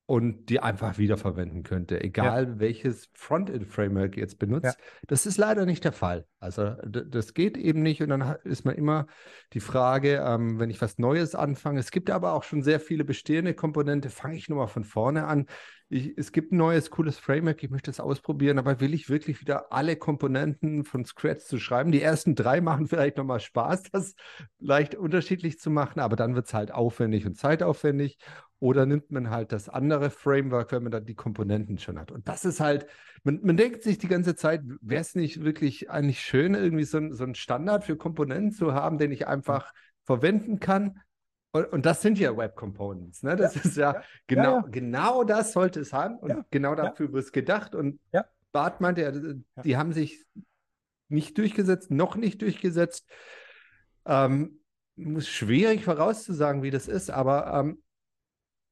[0.08, 4.78] und die einfach wiederverwenden könnte, egal welches Frontend-Framework ihr jetzt benutzt.
[5.06, 6.26] Das ist leider nicht der Fall.
[6.40, 9.08] Also das geht eben nicht und dann ist man immer
[9.52, 11.82] die Frage, ähm, wenn ich was Neues anfange.
[11.82, 14.10] Es gibt aber auch schon sehr viele bestehende Komponente.
[14.10, 15.46] Fange ich nochmal von vorne an.
[15.90, 19.40] Ich, es gibt ein neues, cooles Framework, ich möchte es ausprobieren, aber will ich wirklich
[19.42, 21.92] wieder alle Komponenten von Scratch zu schreiben?
[21.92, 24.14] Die ersten drei machen vielleicht nochmal Spaß, das
[24.60, 28.18] leicht unterschiedlich zu machen, aber dann wird es halt aufwendig und zeitaufwendig.
[28.60, 32.12] Oder nimmt man halt das andere Framework, wenn man dann die Komponenten schon hat.
[32.12, 32.88] Und das ist halt,
[33.24, 36.98] man, man denkt sich die ganze Zeit, wäre es nicht wirklich eigentlich schön, irgendwie so,
[36.98, 39.74] ein- so einen Standard für Komponenten zu haben, den ich einfach
[40.06, 41.00] verwenden kann?
[41.52, 43.22] Und, und das sind ja Web Components.
[43.22, 43.36] Ne?
[43.36, 44.66] Das ist ja, ja, genau, ja.
[44.70, 46.18] genau das sollte es haben.
[46.18, 46.76] Und Ja, genau ja.
[46.78, 47.76] dafür wird es gedacht.
[47.76, 48.26] Und Ja.
[48.52, 50.26] Bart meinte, ja, die haben sich
[51.10, 53.08] nicht durchgesetzt, noch nicht durchgesetzt.
[54.06, 54.60] Ähm,
[55.20, 57.82] schwierig vorauszusagen, wie das ist, aber ähm,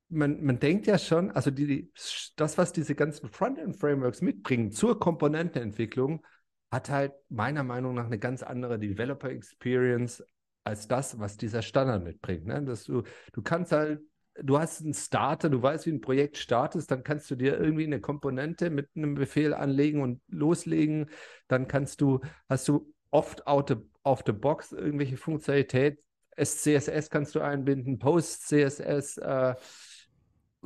[0.10, 1.92] man, man denkt ja schon, also die,
[2.36, 6.26] das, was diese ganzen Frontend-Frameworks mitbringen zur Komponentenentwicklung,
[6.72, 10.24] hat halt meiner Meinung nach eine ganz andere Developer-Experience
[10.64, 12.46] als das, was dieser Standard mitbringt.
[12.46, 12.64] Ne?
[12.64, 14.02] Dass du, du kannst halt,
[14.42, 17.86] du hast einen Starter, du weißt, wie ein Projekt startest, dann kannst du dir irgendwie
[17.86, 21.10] eine Komponente mit einem Befehl anlegen und loslegen.
[21.48, 26.00] Dann kannst du, hast du oft out the, auf the box irgendwelche Funktionalität.
[26.38, 29.56] SCSS kannst du einbinden, Post-CSS, äh,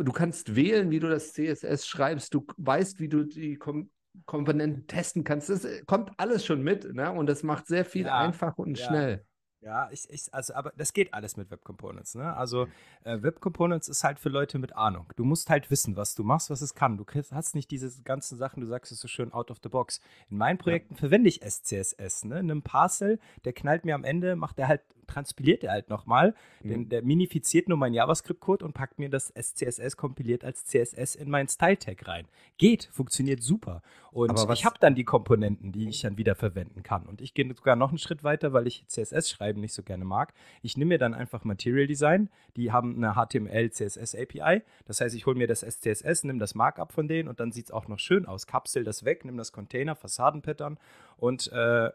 [0.06, 3.90] du kannst wählen, wie du das CSS schreibst, du weißt, wie du die Kom
[4.26, 5.50] Komponenten testen kannst.
[5.50, 7.12] Das äh, kommt alles schon mit, ne?
[7.12, 8.86] Und das macht sehr viel Ja, einfach und ja.
[8.86, 9.26] schnell.
[9.62, 12.16] Ja, ich, ich, also, aber das geht alles mit Web Components.
[12.16, 12.34] Ne?
[12.34, 12.68] Also
[13.04, 15.12] äh, Web Components ist halt für Leute mit Ahnung.
[15.18, 16.98] Du musst halt wissen, was du machst, was es kann.
[16.98, 20.00] Du hast nicht diese ganzen Sachen, du sagst es so schön out of the box.
[20.30, 21.00] In meinen Projekten ja.
[21.00, 22.24] verwende ich SCSS.
[22.24, 22.40] Ne?
[22.40, 26.36] In einem Parcel, der knallt mir am Ende, macht er halt transpiliert er halt nochmal.
[26.64, 26.90] Mhm.
[26.90, 31.48] Der minifiziert nur meinen JavaScript-Code und packt mir das SCSS kompiliert als CSS in meinen
[31.48, 32.28] Style-Tag rein.
[32.58, 33.82] Geht, funktioniert super.
[34.12, 37.06] Und ich habe dann die Komponenten, die ich dann wieder verwenden kann.
[37.06, 40.06] Und ich gehe sogar noch einen Schritt weiter, weil ich CSS schreiben nicht so gerne
[40.06, 40.34] mag.
[40.62, 42.30] Ich nehme mir dann einfach Material Design.
[42.56, 44.62] Die haben eine HTML, CSS API.
[44.86, 47.66] Das heißt, ich hole mir das SCSS, nehme das Markup von denen und dann sieht
[47.66, 48.48] es auch noch schön aus.
[48.48, 50.80] Kapsel das weg, nehme das Container, Fassadenpattern
[51.18, 51.90] und äh,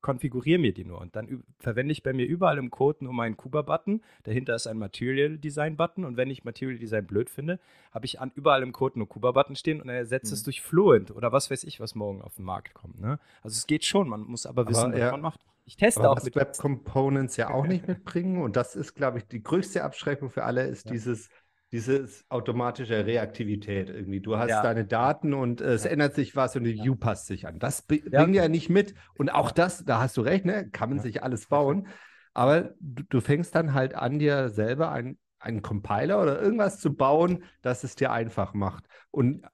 [0.00, 1.00] konfiguriere mir die nur.
[1.00, 4.02] Und dann verwende ich bei mir überall im Code nur meinen Kuba-Button.
[4.22, 6.04] Dahinter ist ein Material Design-Button.
[6.04, 7.58] Und wenn ich Material Design blöd finde,
[7.92, 10.34] habe ich an, überall im Code nur Kuba-Button stehen und er ersetzt mhm.
[10.34, 13.00] es durch Fluent oder was weiß ich, was morgen auf den Markt kommt.
[13.00, 13.18] Ne?
[13.42, 15.40] Also es geht schon, man muss aber wissen, aber, was man macht.
[15.64, 18.40] Ich teste aber auch was mit Web Components ja auch nicht mitbringen.
[18.40, 20.92] Und das ist, glaube ich, die größte Abschreckung für alle, ist ja.
[20.92, 21.28] dieses
[21.72, 24.20] diese automatische Reaktivität irgendwie.
[24.20, 24.62] Du hast ja.
[24.62, 27.58] deine Daten und äh, es ändert sich was und die View passt sich an.
[27.58, 28.94] Das bringt ja, ja nicht mit.
[29.14, 30.70] Und auch das, da hast du recht, ne?
[30.70, 31.88] kann man sich alles bauen.
[32.32, 36.94] Aber du, du, fängst dann halt an, dir selber ein, einen Compiler oder irgendwas zu
[36.94, 38.84] bauen, das es dir einfach macht.
[39.10, 39.44] Und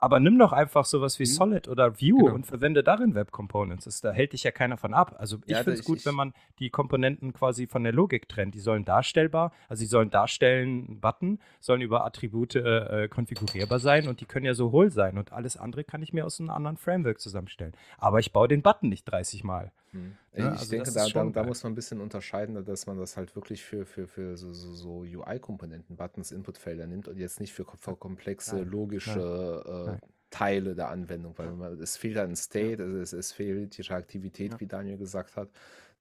[0.00, 1.26] aber nimm doch einfach sowas wie mhm.
[1.26, 2.34] Solid oder Vue genau.
[2.34, 3.84] und verwende darin Web Components.
[3.84, 5.14] Das, da hält dich ja keiner von ab.
[5.18, 8.28] Also ich ja, finde es gut, ich, wenn man die Komponenten quasi von der Logik
[8.28, 8.54] trennt.
[8.54, 14.20] Die sollen darstellbar, also sie sollen darstellen, Button, sollen über Attribute äh, konfigurierbar sein und
[14.20, 15.18] die können ja so hohl sein.
[15.18, 17.74] Und alles andere kann ich mir aus einem anderen Framework zusammenstellen.
[17.98, 19.70] Aber ich baue den Button nicht 30 Mal.
[19.92, 20.16] Hm.
[20.36, 23.16] Ja, ich also denke, da, da, da, muss man ein bisschen unterscheiden, dass man das
[23.16, 27.52] halt wirklich für, für, für so, so, so UI-Komponenten, Buttons, Inputfelder nimmt und jetzt nicht
[27.52, 28.68] für, für komplexe, Nein.
[28.68, 29.74] logische Nein.
[29.74, 30.00] Äh, Nein.
[30.30, 32.88] Teile der Anwendung, weil man, es fehlt ein State, ja.
[33.00, 34.60] es, es fehlt die Aktivität, ja.
[34.60, 35.50] wie Daniel gesagt hat.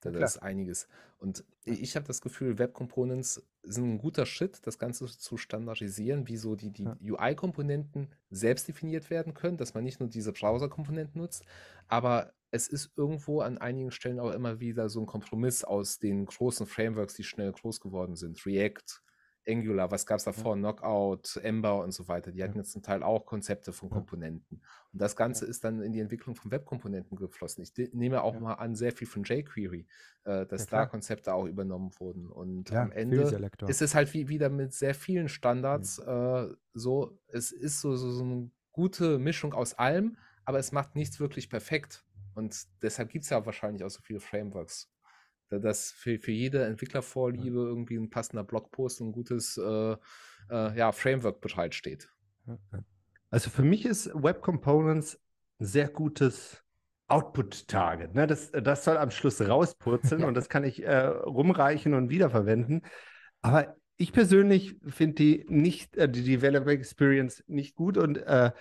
[0.01, 0.87] Da, da ist einiges.
[1.17, 6.27] Und ich habe das Gefühl, Web Components sind ein guter Schritt, das Ganze zu standardisieren,
[6.29, 11.19] wie so die, die UI-Komponenten selbst definiert werden können, dass man nicht nur diese Browser-Komponenten
[11.19, 11.43] nutzt,
[11.89, 16.25] aber es ist irgendwo an einigen Stellen auch immer wieder so ein Kompromiss aus den
[16.25, 18.45] großen Frameworks, die schnell groß geworden sind.
[18.45, 19.01] React,
[19.47, 20.55] Angular, was gab es davor?
[20.55, 20.59] Ja.
[20.59, 22.31] Knockout, Ember und so weiter.
[22.31, 24.61] Die hatten jetzt zum Teil auch Konzepte von Komponenten.
[24.93, 27.63] Und das Ganze ist dann in die Entwicklung von Webkomponenten geflossen.
[27.63, 28.39] Ich nehme auch ja.
[28.39, 29.87] mal an, sehr viel von jQuery,
[30.25, 32.27] äh, dass da Konzepte auch übernommen wurden.
[32.27, 37.51] Und am Ende ist es halt wie, wieder mit sehr vielen Standards äh, so, es
[37.51, 42.03] ist so, so, so eine gute Mischung aus allem, aber es macht nichts wirklich perfekt.
[42.35, 44.89] Und deshalb gibt es ja wahrscheinlich auch so viele Frameworks.
[45.49, 49.95] Dass für, für jede Entwicklervorliebe irgendwie ein passender Blogpost und ein gutes äh,
[50.49, 52.09] äh, ja, Framework bereitsteht.
[53.31, 55.19] Also für mich ist Web Components
[55.59, 56.63] ein sehr gutes
[57.07, 58.13] Output-Target.
[58.13, 58.27] Ne?
[58.27, 62.83] Das, das soll am Schluss rauspurzeln und das kann ich äh, rumreichen und wiederverwenden.
[63.41, 68.51] Aber ich persönlich finde die nicht, äh, die Developer Experience nicht gut und äh,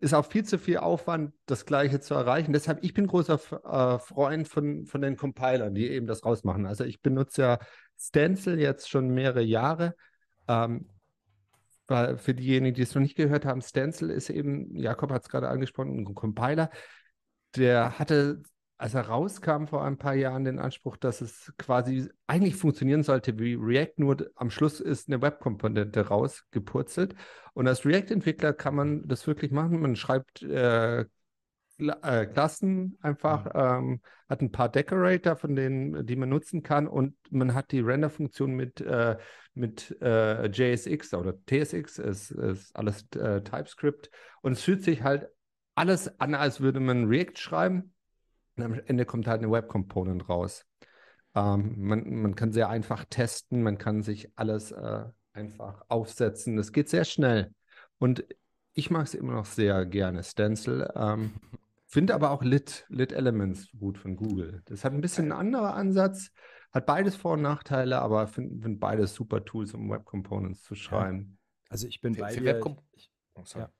[0.00, 2.52] ist auch viel zu viel Aufwand, das Gleiche zu erreichen.
[2.52, 6.66] Deshalb, ich bin großer äh, Freund von, von den Compilern, die eben das rausmachen.
[6.66, 7.58] Also ich benutze ja
[7.98, 9.94] Stencil jetzt schon mehrere Jahre.
[10.48, 10.88] Ähm,
[11.86, 15.28] weil für diejenigen, die es noch nicht gehört haben, Stencil ist eben, Jakob hat es
[15.28, 16.70] gerade angesprochen, ein Compiler.
[17.54, 18.42] Der hatte
[18.78, 23.38] als er rauskam vor ein paar Jahren, den Anspruch, dass es quasi eigentlich funktionieren sollte
[23.38, 27.14] wie React, nur am Schluss ist eine Webkomponente rausgepurzelt.
[27.54, 29.80] Und als React-Entwickler kann man das wirklich machen.
[29.80, 31.06] Man schreibt äh,
[31.78, 37.14] äh, Klassen einfach, ähm, hat ein paar Decorator, von denen, die man nutzen kann und
[37.30, 39.16] man hat die Render-Funktion mit, äh,
[39.54, 44.10] mit äh, JSX oder TSX, ist, ist alles äh, TypeScript
[44.42, 45.28] und es fühlt sich halt
[45.74, 47.94] alles an, als würde man React schreiben
[48.56, 50.64] und am Ende kommt halt eine Web Component raus.
[51.34, 56.56] Ähm, man, man kann sehr einfach testen, man kann sich alles äh, einfach aufsetzen.
[56.56, 57.52] Das geht sehr schnell.
[57.98, 58.24] Und
[58.72, 60.90] ich mag es immer noch sehr gerne, Stencil.
[60.94, 61.32] Ähm,
[61.86, 64.62] Finde aber auch Lit, Lit Elements gut von Google.
[64.64, 66.30] Das hat ein bisschen einen anderen Ansatz,
[66.72, 70.74] hat beides Vor- und Nachteile, aber finde find beides super Tools, um Web Components zu
[70.74, 71.38] schreiben.
[71.38, 71.70] Ja.
[71.70, 72.60] Also ich bin für, bei für dir.
[72.92, 73.70] Ich, oh, ja.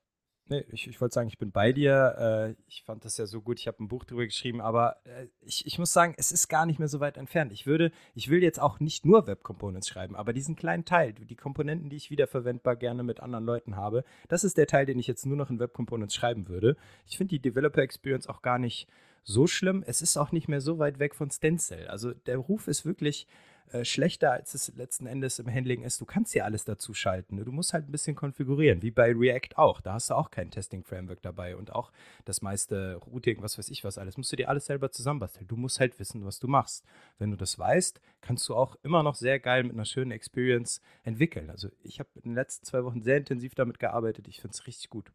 [0.48, 2.54] Nee, ich, ich wollte sagen, ich bin bei dir.
[2.56, 3.58] Äh, ich fand das ja so gut.
[3.58, 6.66] Ich habe ein Buch darüber geschrieben, aber äh, ich, ich muss sagen, es ist gar
[6.66, 7.50] nicht mehr so weit entfernt.
[7.50, 11.14] Ich würde, ich will jetzt auch nicht nur Web Components schreiben, aber diesen kleinen Teil,
[11.14, 15.00] die Komponenten, die ich wiederverwendbar gerne mit anderen Leuten habe, das ist der Teil, den
[15.00, 16.76] ich jetzt nur noch in Web Components schreiben würde.
[17.08, 18.86] Ich finde die Developer Experience auch gar nicht
[19.24, 19.82] so schlimm.
[19.84, 21.88] Es ist auch nicht mehr so weit weg von Stencil.
[21.88, 23.26] Also der Ruf ist wirklich
[23.72, 26.00] äh, schlechter, als es letzten Endes im Handling ist.
[26.00, 27.36] Du kannst ja alles dazu schalten.
[27.36, 27.44] Ne?
[27.44, 29.80] Du musst halt ein bisschen konfigurieren, wie bei React auch.
[29.80, 31.90] Da hast du auch kein Testing-Framework dabei und auch
[32.24, 34.16] das meiste Routing, was weiß ich was alles.
[34.16, 35.48] Musst du dir alles selber zusammenbasteln.
[35.48, 36.84] Du musst halt wissen, was du machst.
[37.18, 40.80] Wenn du das weißt, kannst du auch immer noch sehr geil mit einer schönen Experience
[41.02, 41.50] entwickeln.
[41.50, 44.28] Also ich habe in den letzten zwei Wochen sehr intensiv damit gearbeitet.
[44.28, 45.12] Ich finde es richtig gut.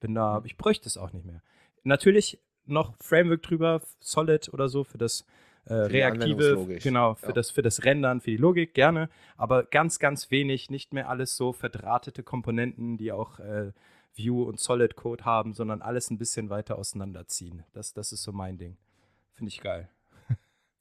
[0.00, 1.42] Bin da, ich bräuchte es auch nicht mehr.
[1.82, 5.26] Natürlich noch Framework drüber, Solid oder so für das
[5.66, 7.32] äh, reaktive, genau, für, ja.
[7.32, 9.08] das, für das Rendern, für die Logik, gerne.
[9.36, 13.72] Aber ganz, ganz wenig, nicht mehr alles so verdrahtete Komponenten, die auch äh,
[14.14, 17.64] View und Solid Code haben, sondern alles ein bisschen weiter auseinanderziehen.
[17.72, 18.76] Das, das ist so mein Ding.
[19.34, 19.88] Finde ich geil.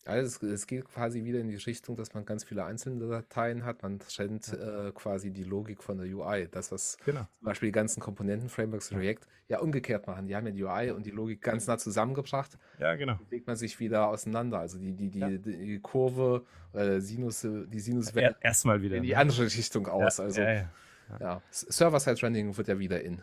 [0.05, 3.63] Also es, es, geht quasi wieder in die Richtung, dass man ganz viele einzelne Dateien
[3.63, 3.83] hat.
[3.83, 4.87] Man trennt ja.
[4.87, 6.49] äh, quasi die Logik von der UI.
[6.51, 7.21] Das, was genau.
[7.21, 10.27] zum Beispiel die ganzen Komponenten-Frameworks React ja umgekehrt machen.
[10.27, 12.57] Die haben ja die UI und die Logik ganz nah zusammengebracht.
[12.79, 13.17] Ja, genau.
[13.29, 14.59] Legt man sich wieder auseinander.
[14.59, 15.29] Also die, die, die, ja.
[15.29, 19.17] die Kurve, äh, Sinus, die Sinuswelle ja, erstmal wieder in die ne?
[19.17, 20.19] andere Richtung aus.
[20.19, 23.21] also ja, Server-Side-Rendering wird ja wieder in.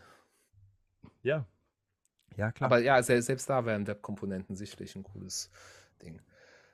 [1.22, 1.47] Ja.
[2.37, 2.70] Ja, klar.
[2.70, 5.51] Aber ja, selbst da wären Webkomponenten sicherlich ein cooles
[6.03, 6.20] Ding.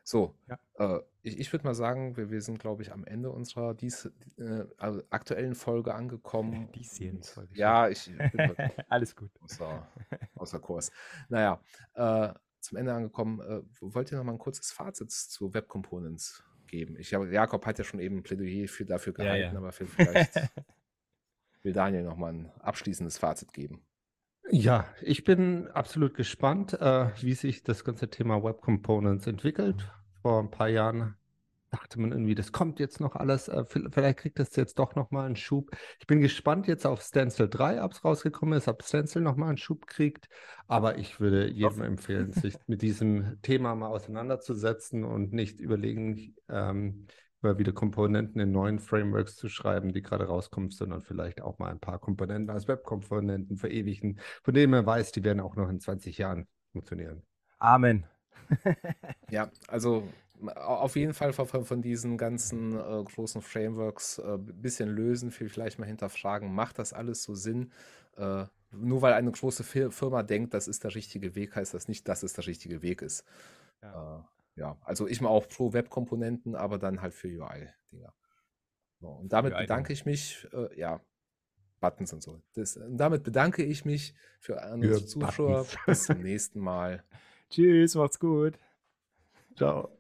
[0.09, 0.57] So, ja.
[0.79, 4.09] äh, ich, ich würde mal sagen, wir, wir sind, glaube ich, am Ende unserer dies,
[4.39, 6.71] äh, also aktuellen Folge angekommen.
[6.77, 7.53] Diesjährigen Folge.
[7.57, 8.09] Ja, ich.
[8.89, 9.33] Alles gut.
[9.41, 9.89] Außer,
[10.37, 10.93] außer Kurs.
[11.29, 11.61] Naja,
[11.95, 13.41] äh, zum Ende angekommen.
[13.41, 16.97] Äh, wollt ihr noch mal ein kurzes Fazit zu Web Components geben?
[17.01, 19.59] Ich habe, Jakob hat ja schon eben ein Plädoyer für, dafür gehalten, ja, ja.
[19.59, 20.41] aber vielleicht
[21.65, 23.85] will Daniel noch mal ein abschließendes Fazit geben.
[24.51, 29.91] Ja, ich bin absolut gespannt, äh, wie sich das ganze Thema Web Components entwickelt.
[30.27, 31.15] Vor ein paar Jahren
[31.71, 33.47] dachte man irgendwie, das kommt jetzt noch alles.
[33.47, 35.71] Äh, vielleicht kriegt das jetzt doch nochmal einen Schub.
[36.01, 39.59] Ich bin gespannt jetzt auf Stencil 3, ob es rausgekommen ist, ob Stencil nochmal einen
[39.59, 40.29] Schub kriegt.
[40.67, 47.07] Aber ich würde jedem empfehlen, sich mit diesem Thema mal auseinanderzusetzen und nicht überlegen, ähm,
[47.41, 51.71] immer wieder Komponenten in neuen Frameworks zu schreiben, die gerade rauskommen, sondern vielleicht auch mal
[51.71, 55.79] ein paar Komponenten als Webkomponenten verewigen, von denen man weiß, die werden auch noch in
[55.79, 57.23] 20 Jahren funktionieren.
[57.61, 58.07] Amen.
[59.31, 60.09] ja, also
[60.55, 65.79] auf jeden Fall von, von diesen ganzen äh, großen Frameworks ein äh, bisschen lösen, vielleicht
[65.79, 67.73] mal hinterfragen, macht das alles so Sinn?
[68.17, 72.07] Äh, nur weil eine große Firma denkt, das ist der richtige Weg, heißt das nicht,
[72.09, 73.25] dass es der richtige Weg ist.
[73.83, 74.19] Ja.
[74.19, 74.23] Äh,
[74.61, 78.15] ja, also ich mal auch pro Web-Komponenten, aber dann halt für UI-Dinger.
[79.01, 81.01] So, und damit UI bedanke ich mich, äh, ja,
[81.81, 82.41] Buttons und so.
[82.55, 85.67] Das, damit bedanke ich mich für unsere Zuschauer.
[85.85, 87.05] Bis zum nächsten Mal.
[87.51, 88.59] Tschüss, macht's gut.
[89.57, 89.96] Ciao.